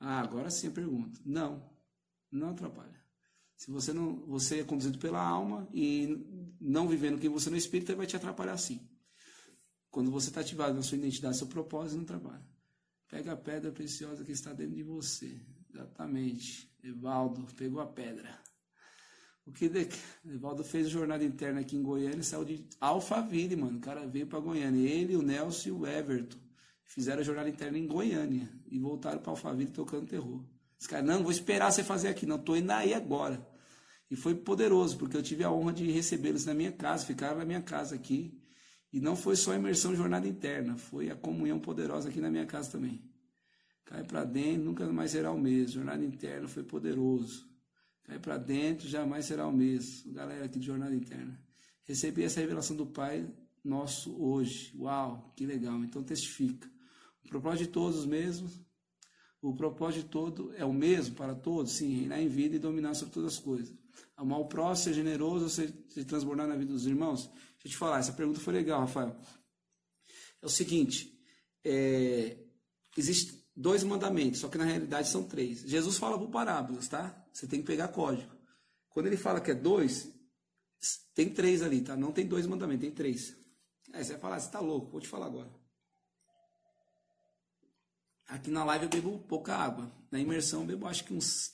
[0.00, 1.20] Ah, agora sim a pergunta.
[1.22, 1.70] Não,
[2.32, 2.98] não atrapalha.
[3.58, 7.90] Se você não, você é conduzido pela alma e não vivendo quem você no espírito,
[7.90, 8.80] ele vai te atrapalhar sim.
[9.90, 12.48] Quando você está ativado na sua identidade, seu propósito, não atrapalha.
[13.06, 15.38] Pega a pedra preciosa que está dentro de você.
[15.68, 16.74] Exatamente.
[16.82, 18.47] Evaldo pegou a pedra.
[19.48, 19.88] O que de...
[20.26, 23.78] Evaldo fez jornada interna aqui em Goiânia, saiu de Alphaville, mano.
[23.78, 24.86] O cara veio para Goiânia.
[24.86, 26.36] Ele, o Nelson e o Everton
[26.84, 30.44] fizeram a jornada interna em Goiânia e voltaram para Alphaville tocando terror.
[30.78, 33.44] Os caras, não, vou esperar você fazer aqui, não, tô indo aí agora.
[34.10, 37.44] E foi poderoso, porque eu tive a honra de recebê-los na minha casa, ficaram na
[37.44, 38.38] minha casa aqui.
[38.92, 42.46] E não foi só a imersão jornada interna, foi a comunhão poderosa aqui na minha
[42.46, 43.02] casa também.
[43.86, 45.74] Cai para dentro, nunca mais será o mesmo.
[45.74, 47.47] Jornada interna foi poderoso.
[48.08, 50.14] Cai para dentro, jamais será o mesmo.
[50.14, 51.38] Galera aqui de jornada interna.
[51.84, 53.30] Recebi essa revelação do Pai
[53.62, 54.74] nosso hoje.
[54.78, 55.84] Uau, que legal.
[55.84, 56.66] Então testifica.
[57.22, 58.58] O propósito de todos os mesmos.
[59.42, 63.14] O propósito todo é o mesmo para todos, sim, reinar em vida e dominar sobre
[63.14, 63.72] todas as coisas.
[64.16, 67.26] Amar o próximo, ser generoso, ser, se transbordar na vida dos irmãos.
[67.26, 69.16] Deixa eu te falar, essa pergunta foi legal, Rafael.
[70.42, 71.16] É o seguinte,
[71.62, 72.36] é,
[72.96, 75.62] existem dois mandamentos, só que na realidade são três.
[75.62, 77.26] Jesus fala por parábolas, tá?
[77.32, 78.32] Você tem que pegar código.
[78.88, 80.08] Quando ele fala que é dois,
[81.12, 81.96] tem três ali, tá?
[81.96, 83.36] Não tem dois mandamentos, tem três.
[83.92, 85.50] Aí você vai falar, você tá louco, vou te falar agora.
[88.28, 89.90] Aqui na live eu bebo pouca água.
[90.10, 91.52] Na imersão eu bebo acho que uns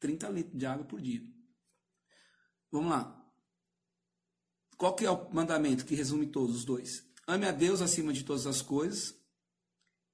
[0.00, 1.22] 30 litros de água por dia.
[2.70, 3.18] Vamos lá.
[4.76, 7.06] Qual que é o mandamento que resume todos os dois?
[7.26, 9.14] Ame a Deus acima de todas as coisas.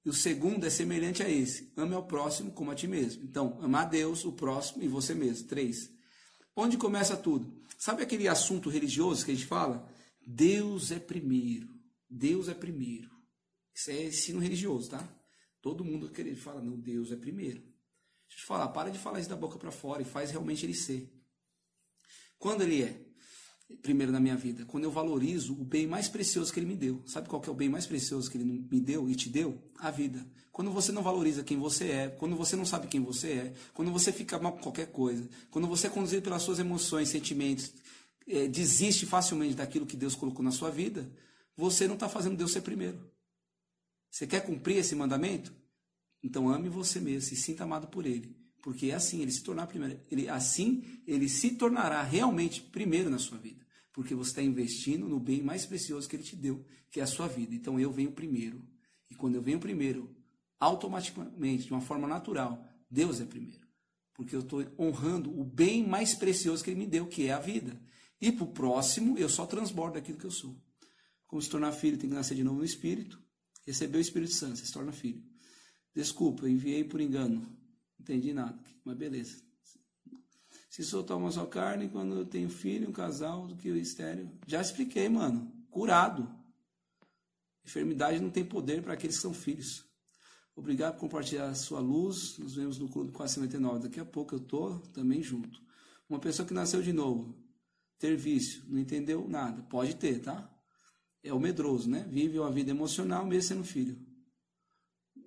[0.09, 1.71] O segundo é semelhante a esse.
[1.77, 3.23] Ame ao próximo como a ti mesmo.
[3.23, 5.47] Então, amar a Deus, o próximo e você mesmo.
[5.47, 5.91] Três.
[6.55, 7.61] Onde começa tudo?
[7.77, 9.87] Sabe aquele assunto religioso que a gente fala?
[10.25, 11.69] Deus é primeiro.
[12.09, 13.11] Deus é primeiro.
[13.71, 15.07] Isso é ensino religioso, tá?
[15.61, 17.59] Todo mundo querer fala, não, Deus é primeiro.
[17.59, 20.65] Deixa eu te falar, para de falar isso da boca para fora e faz realmente
[20.65, 21.07] ele ser.
[22.39, 23.05] Quando ele é
[23.81, 24.65] primeiro na minha vida?
[24.65, 27.01] Quando eu valorizo o bem mais precioso que ele me deu.
[27.05, 29.57] Sabe qual que é o bem mais precioso que ele me deu e te deu?
[29.77, 30.25] A vida.
[30.51, 33.91] Quando você não valoriza quem você é, quando você não sabe quem você é, quando
[33.91, 37.71] você fica mal com qualquer coisa, quando você é conduzido pelas suas emoções, sentimentos,
[38.27, 41.09] é, desiste facilmente daquilo que Deus colocou na sua vida,
[41.55, 43.09] você não está fazendo Deus ser primeiro.
[44.11, 45.53] Você quer cumprir esse mandamento?
[46.21, 48.35] Então ame você mesmo, se sinta amado por Ele.
[48.61, 49.99] Porque é assim, ele se tornar primeiro.
[50.11, 53.65] Ele, assim, ele se tornará realmente primeiro na sua vida.
[53.93, 57.07] Porque você está investindo no bem mais precioso que ele te deu, que é a
[57.07, 57.55] sua vida.
[57.55, 58.67] Então eu venho primeiro.
[59.09, 60.15] E quando eu venho primeiro,
[60.59, 63.67] automaticamente, de uma forma natural, Deus é primeiro.
[64.13, 67.39] Porque eu estou honrando o bem mais precioso que ele me deu, que é a
[67.39, 67.81] vida.
[68.21, 70.55] E para o próximo, eu só transbordo aquilo que eu sou.
[71.25, 73.21] Como se tornar filho, tem que nascer de novo no Espírito.
[73.65, 75.23] Receber o Espírito Santo, se torna filho.
[75.95, 77.58] Desculpa, enviei por engano.
[77.99, 79.41] Entendi nada, mas beleza.
[80.69, 84.31] Se soltar uma só carne quando eu tenho filho, um casal, do que o estéreo.
[84.47, 85.51] Já expliquei, mano.
[85.69, 86.29] Curado.
[87.65, 89.83] Enfermidade não tem poder para aqueles que são filhos.
[90.55, 92.37] Obrigado por compartilhar a sua luz.
[92.37, 93.87] Nos vemos no Clube 459.
[93.87, 95.61] Daqui a pouco eu tô também junto.
[96.09, 97.35] Uma pessoa que nasceu de novo,
[97.99, 99.61] ter vício, não entendeu nada.
[99.63, 100.49] Pode ter, tá?
[101.23, 102.07] É o medroso, né?
[102.09, 103.97] Vive uma vida emocional mesmo sendo filho.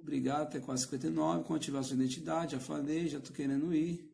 [0.03, 1.45] Obrigado, até quase 59.
[1.45, 4.11] Quando ativar sua identidade, já falei, já estou querendo ir.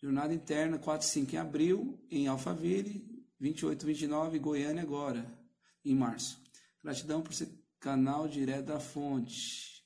[0.00, 3.04] Jornada interna, 4 e 5 em abril, em Alphaville,
[3.38, 5.26] 28 29 Goiânia agora,
[5.84, 6.40] em março.
[6.82, 7.48] Gratidão por ser
[7.78, 9.84] canal direto da fonte.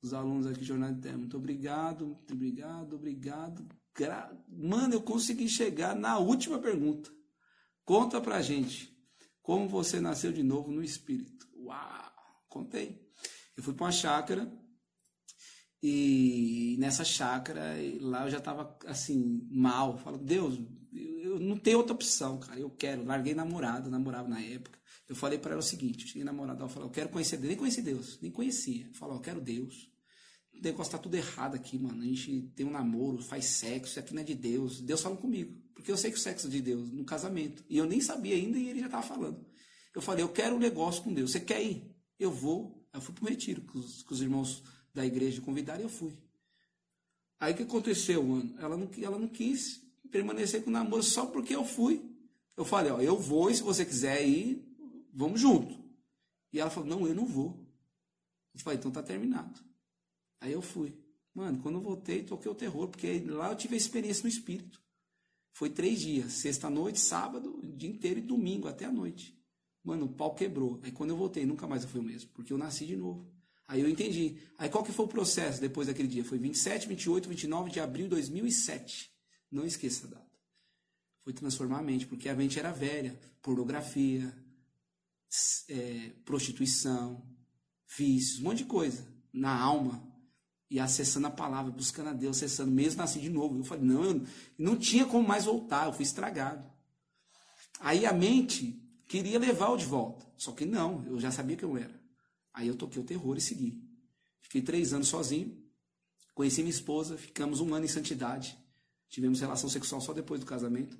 [0.00, 3.66] Os alunos aqui, Jornada Interna, muito obrigado, muito obrigado, obrigado.
[3.94, 4.30] Gra...
[4.48, 7.10] Mano, eu consegui chegar na última pergunta.
[7.84, 8.94] Conta pra gente
[9.42, 11.48] como você nasceu de novo no espírito.
[11.56, 12.12] Uau!
[12.48, 13.04] Contei.
[13.56, 14.52] Eu fui para uma chácara
[15.88, 19.96] e nessa chácara, lá eu já estava assim, mal.
[19.98, 20.58] Falo, Deus,
[20.92, 22.58] eu não tenho outra opção, cara.
[22.58, 23.04] Eu quero.
[23.04, 24.76] Larguei namorado, namorava na época.
[25.08, 27.48] Eu falei para ela o seguinte: cheguei namorado, ela falou, eu quero conhecer Deus.
[27.50, 28.90] Nem conheci Deus, nem conhecia.
[28.94, 29.88] Falei, eu quero Deus.
[30.52, 32.02] O negócio tá tudo errado aqui, mano.
[32.02, 34.80] A gente tem um namoro, faz sexo, isso aqui não é de Deus.
[34.80, 35.56] Deus fala comigo.
[35.72, 37.62] Porque eu sei que o sexo é de Deus, no casamento.
[37.70, 39.46] E eu nem sabia ainda e ele já estava falando.
[39.94, 41.30] Eu falei, eu quero um negócio com Deus.
[41.30, 41.94] Você quer ir?
[42.18, 42.84] Eu vou.
[42.92, 44.64] Eu fui para o retiro com os, com os irmãos
[44.96, 46.12] da igreja convidaram e eu fui.
[47.38, 48.54] Aí o que aconteceu, mano?
[48.58, 52.02] Ela não, ela não quis permanecer com o namoro só porque eu fui.
[52.56, 54.66] Eu falei, ó, eu vou e se você quiser ir,
[55.12, 55.78] vamos junto.
[56.50, 57.62] E ela falou, não, eu não vou.
[58.54, 59.60] Eu falei, então tá terminado.
[60.40, 60.96] Aí eu fui.
[61.34, 64.80] Mano, quando eu voltei, toquei o terror, porque lá eu tive a experiência no espírito.
[65.52, 69.38] Foi três dias, sexta-noite, sábado, dia inteiro e domingo, até a noite.
[69.84, 70.80] Mano, o pau quebrou.
[70.82, 73.35] Aí quando eu voltei, nunca mais eu fui o mesmo, porque eu nasci de novo.
[73.68, 74.36] Aí eu entendi.
[74.58, 76.24] Aí qual que foi o processo depois daquele dia?
[76.24, 79.10] Foi 27, 28, 29 de abril de 2007.
[79.50, 80.26] Não esqueça a data.
[81.24, 83.18] Foi transformar a mente, porque a mente era velha.
[83.42, 84.32] Pornografia,
[85.68, 87.22] é, prostituição,
[87.96, 89.06] vícios, um monte de coisa.
[89.32, 90.06] Na alma.
[90.70, 93.58] E acessando a palavra, buscando a Deus, acessando, mesmo nasci de novo.
[93.58, 94.26] Eu falei, não, eu
[94.58, 96.68] não tinha como mais voltar, eu fui estragado.
[97.80, 100.26] Aí a mente queria levar o de volta.
[100.36, 102.05] Só que não, eu já sabia que eu era.
[102.56, 103.86] Aí eu toquei o terror e segui.
[104.40, 105.62] Fiquei três anos sozinho.
[106.34, 108.56] Conheci minha esposa, ficamos um ano em santidade.
[109.10, 110.98] Tivemos relação sexual só depois do casamento.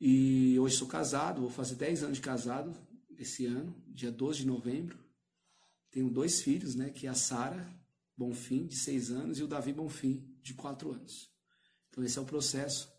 [0.00, 2.76] E hoje sou casado, vou fazer dez anos de casado
[3.16, 4.98] esse ano, dia 12 de novembro.
[5.88, 7.72] Tenho dois filhos, né, que é a Sara
[8.16, 11.30] Bonfim, de seis anos, e o Davi Bonfim, de quatro anos.
[11.88, 12.92] Então esse é o processo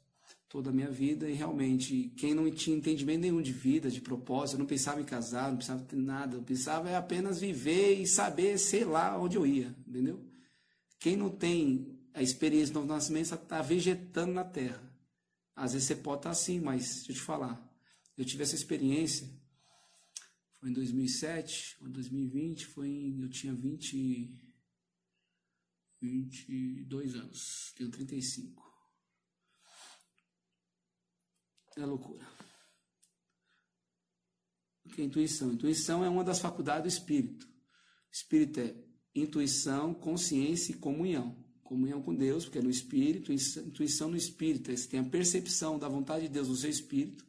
[0.50, 4.58] toda a minha vida e realmente quem não tinha entendimento nenhum de vida, de propósito,
[4.58, 8.58] não pensava em casar, não pensava em nada, eu pensava em apenas viver e saber,
[8.58, 10.20] sei lá, onde eu ia, entendeu?
[11.00, 14.84] Quem não tem a experiência do novo nascimento está vegetando na terra.
[15.56, 17.70] Às vezes você pode estar tá assim, mas deixa eu te falar,
[18.18, 19.30] eu tive essa experiência,
[20.60, 24.30] Foi em 2007, ou 2020, foi em, eu tinha 20,
[26.02, 28.69] 22 anos, tenho 35.
[31.80, 32.28] É loucura.
[34.86, 35.54] O que é intuição?
[35.54, 37.48] Intuição é uma das faculdades do espírito.
[38.12, 38.76] Espírito é
[39.16, 41.42] intuição, consciência e comunhão.
[41.64, 44.76] Comunhão com Deus, porque é no espírito, intuição no espírito.
[44.76, 47.26] Você tem a percepção da vontade de Deus no seu espírito.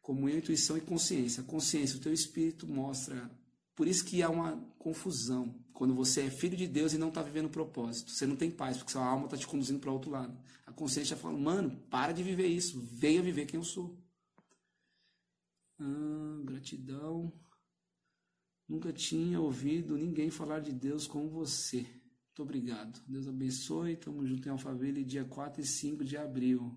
[0.00, 1.42] Comunhão, intuição e consciência.
[1.42, 3.30] A consciência, o teu espírito mostra.
[3.76, 5.54] Por isso que há uma confusão.
[5.74, 8.10] Quando você é filho de Deus e não está vivendo o propósito.
[8.10, 10.36] Você não tem paz, porque sua alma está te conduzindo para outro lado.
[10.64, 12.80] A consciência fala, mano, para de viver isso.
[12.80, 13.94] Venha viver quem eu sou.
[15.78, 17.30] Ah, gratidão.
[18.66, 21.82] Nunca tinha ouvido ninguém falar de Deus como você.
[21.82, 22.98] Muito obrigado.
[23.06, 23.96] Deus abençoe.
[23.96, 26.74] Tamo junto em Alphaville, dia 4 e 5 de abril.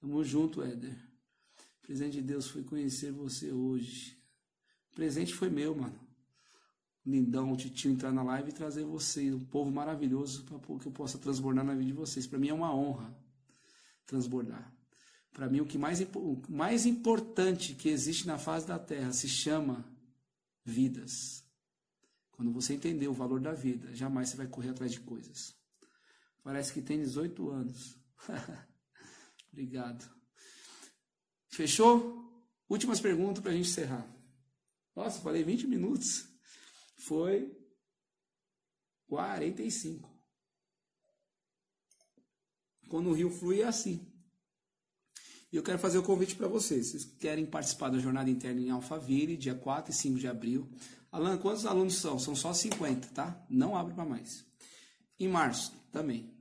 [0.00, 0.98] Tamo junto, Éder.
[1.82, 4.18] Presente de Deus foi conhecer você hoje.
[4.90, 6.01] O presente foi meu, mano.
[7.04, 10.92] Lindão, o titio entrar na live e trazer vocês, um povo maravilhoso, para que eu
[10.92, 12.26] possa transbordar na vida de vocês.
[12.26, 13.12] Para mim é uma honra
[14.06, 14.72] transbordar.
[15.32, 19.28] Para mim, o que mais, o mais importante que existe na face da Terra se
[19.28, 19.84] chama
[20.64, 21.42] vidas.
[22.30, 25.54] Quando você entender o valor da vida, jamais você vai correr atrás de coisas.
[26.42, 27.98] Parece que tem 18 anos.
[29.52, 30.08] Obrigado.
[31.48, 32.22] Fechou?
[32.68, 34.06] Últimas perguntas para a gente encerrar.
[34.94, 36.31] Nossa, falei 20 minutos.
[37.02, 37.52] Foi
[39.08, 40.08] 45.
[42.88, 44.06] Quando o rio flui é assim.
[45.50, 46.88] E eu quero fazer o convite para vocês.
[46.88, 50.70] Vocês querem participar da jornada interna em Alphaville, dia 4 e 5 de abril.
[51.10, 52.18] Alan, quantos alunos são?
[52.18, 53.44] São só 50, tá?
[53.50, 54.44] Não abre para mais.
[55.18, 56.32] Em março, também.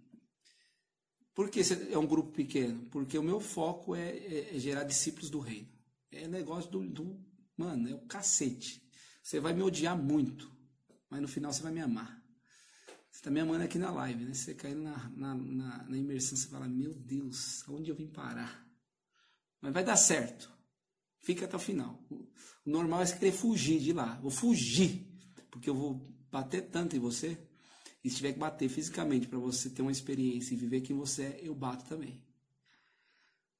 [1.34, 2.86] Por que é um grupo pequeno?
[2.91, 5.70] Porque o meu foco é, é, é gerar discípulos do reino.
[6.12, 7.20] É negócio do, do.
[7.57, 8.82] Mano, é o cacete.
[9.22, 10.51] Você vai me odiar muito,
[11.12, 12.20] mas no final você vai me amar.
[13.12, 14.34] Você está me amando aqui na live, né?
[14.34, 18.66] Você caindo na, na, na, na imersão, você fala: Meu Deus, aonde eu vim parar?
[19.59, 20.49] Mas vai dar certo.
[21.20, 22.01] Fica até o final.
[22.09, 22.26] O
[22.66, 24.18] normal é você querer fugir de lá.
[24.22, 25.05] Vou fugir,
[25.51, 27.38] porque eu vou bater tanto em você.
[28.03, 31.24] E se tiver que bater fisicamente para você ter uma experiência e viver quem você
[31.24, 32.24] é, eu bato também.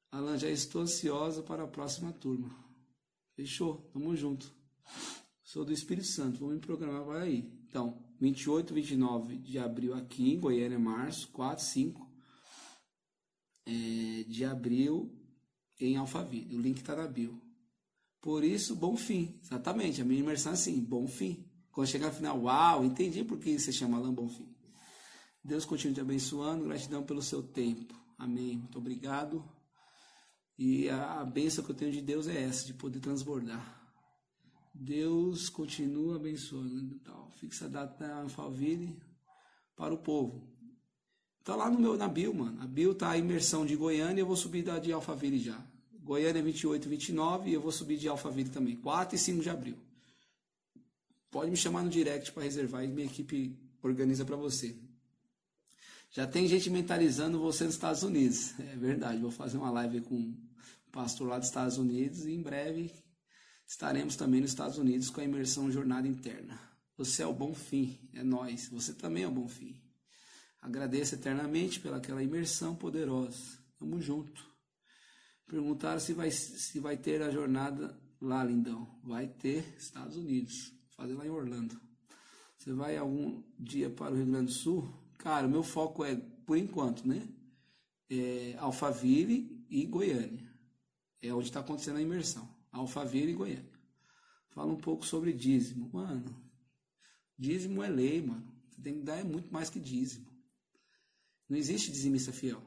[0.10, 2.50] Alan, já estou ansiosa para a próxima turma.
[3.36, 3.90] Fechou?
[3.94, 4.52] Tamo junto.
[5.52, 7.46] Sou do Espírito Santo, vamos me programar para aí.
[7.68, 12.10] Então, 28, 29 de abril aqui em Goiânia, março, 4, 5
[13.66, 15.14] é, de abril
[15.78, 16.56] em Alphaville.
[16.56, 17.38] O link está na bio.
[18.22, 19.38] Por isso, bom fim.
[19.44, 21.46] Exatamente, a minha imersão é assim, bom fim.
[21.70, 24.48] Quando chegar no final, uau, entendi por que você chama Alain Bonfim.
[25.44, 27.94] Deus continue te abençoando, gratidão pelo seu tempo.
[28.18, 28.56] Amém.
[28.56, 29.44] Muito obrigado.
[30.58, 33.81] E a, a bênção que eu tenho de Deus é essa, de poder transbordar.
[34.74, 36.96] Deus continua abençoando.
[36.96, 38.98] Então, fixa a data na Alphaville
[39.76, 40.48] para o povo.
[41.44, 42.62] Tá lá no meu, na bio, mano.
[42.62, 45.60] A bio tá a imersão de Goiânia, eu vou subir da de Alphaville já.
[46.04, 48.76] Goiânia 28 29 e eu vou subir de Alphaville também.
[48.76, 49.78] 4 e 5 de abril.
[51.30, 54.76] Pode me chamar no direct para reservar e minha equipe organiza para você.
[56.12, 58.60] Já tem gente mentalizando você nos Estados Unidos.
[58.60, 60.36] É verdade, vou fazer uma live com um
[60.92, 62.92] pastor lá dos Estados Unidos e em breve
[63.72, 66.60] estaremos também nos Estados Unidos com a imersão Jornada Interna.
[66.98, 68.68] Você é o bom fim, é nós.
[68.68, 69.82] Você também é o bom fim.
[70.62, 73.58] Agradeço eternamente pelaquela imersão poderosa.
[73.80, 74.46] Tamo junto.
[75.48, 79.00] Perguntaram se vai, se vai ter a jornada lá, lindão.
[79.06, 80.74] Vai ter Estados Unidos.
[80.98, 81.80] Fazer lá em Orlando.
[82.58, 84.94] Você vai algum dia para o Rio Grande do Sul?
[85.18, 87.26] Cara, meu foco é, por enquanto, né?
[88.10, 90.52] É Alphaville e Goiânia.
[91.22, 92.51] É onde está acontecendo a imersão.
[92.72, 93.72] Alphaville e Goiânia.
[94.50, 95.90] Fala um pouco sobre dízimo.
[95.94, 96.36] Mano,
[97.38, 98.52] dízimo é lei, mano.
[98.70, 100.28] Você tem que dar é muito mais que dízimo.
[101.48, 102.62] Não existe dizimista fiel.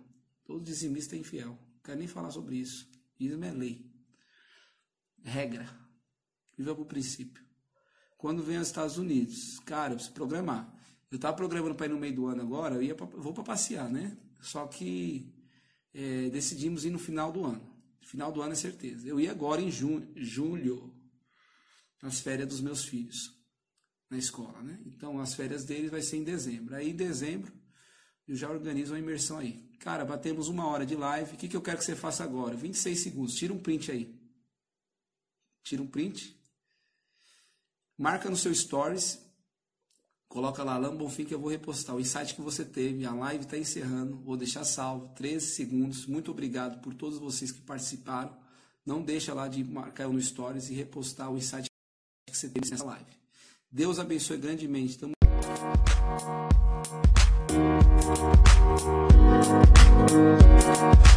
[0.44, 1.50] Todo dizimista é infiel.
[1.50, 2.86] Não quero nem falar sobre isso.
[3.18, 3.90] Dízimo é lei.
[5.22, 5.68] Regra.
[6.57, 7.42] Viva por princípio.
[8.18, 10.72] Quando vem aos Estados Unidos, cara, eu preciso programar.
[11.11, 13.44] Eu estava programando para ir no meio do ano agora, eu ia pra, vou para
[13.44, 14.16] passear, né?
[14.40, 15.32] Só que
[15.92, 17.74] é, decidimos ir no final do ano.
[18.05, 19.09] Final do ano é certeza.
[19.09, 20.94] Eu ia agora em junho, julho,
[22.02, 23.34] nas férias dos meus filhos,
[24.11, 24.78] na escola, né?
[24.86, 26.74] Então as férias deles vai ser em dezembro.
[26.74, 27.52] Aí em dezembro
[28.28, 29.70] eu já organizo uma imersão aí.
[29.78, 31.34] Cara, batemos uma hora de live.
[31.34, 32.57] O que, que eu quero que você faça agora?
[32.57, 33.34] 26 segundos.
[33.34, 34.18] Tira um print aí.
[35.62, 36.38] Tira um print.
[37.96, 39.24] Marca no seu stories.
[40.35, 43.07] Coloca lá, Alan que eu vou repostar o insight que você teve.
[43.07, 44.16] A live está encerrando.
[44.16, 45.07] Vou deixar salvo.
[45.14, 46.07] 13 segundos.
[46.07, 48.37] Muito obrigado por todos vocês que participaram.
[48.85, 51.70] Não deixa lá de marcar no stories e repostar o insight
[52.26, 53.07] que você teve nessa live.
[53.70, 54.99] Deus abençoe grandemente.
[54.99, 55.14] Tamo
[61.05, 61.13] you.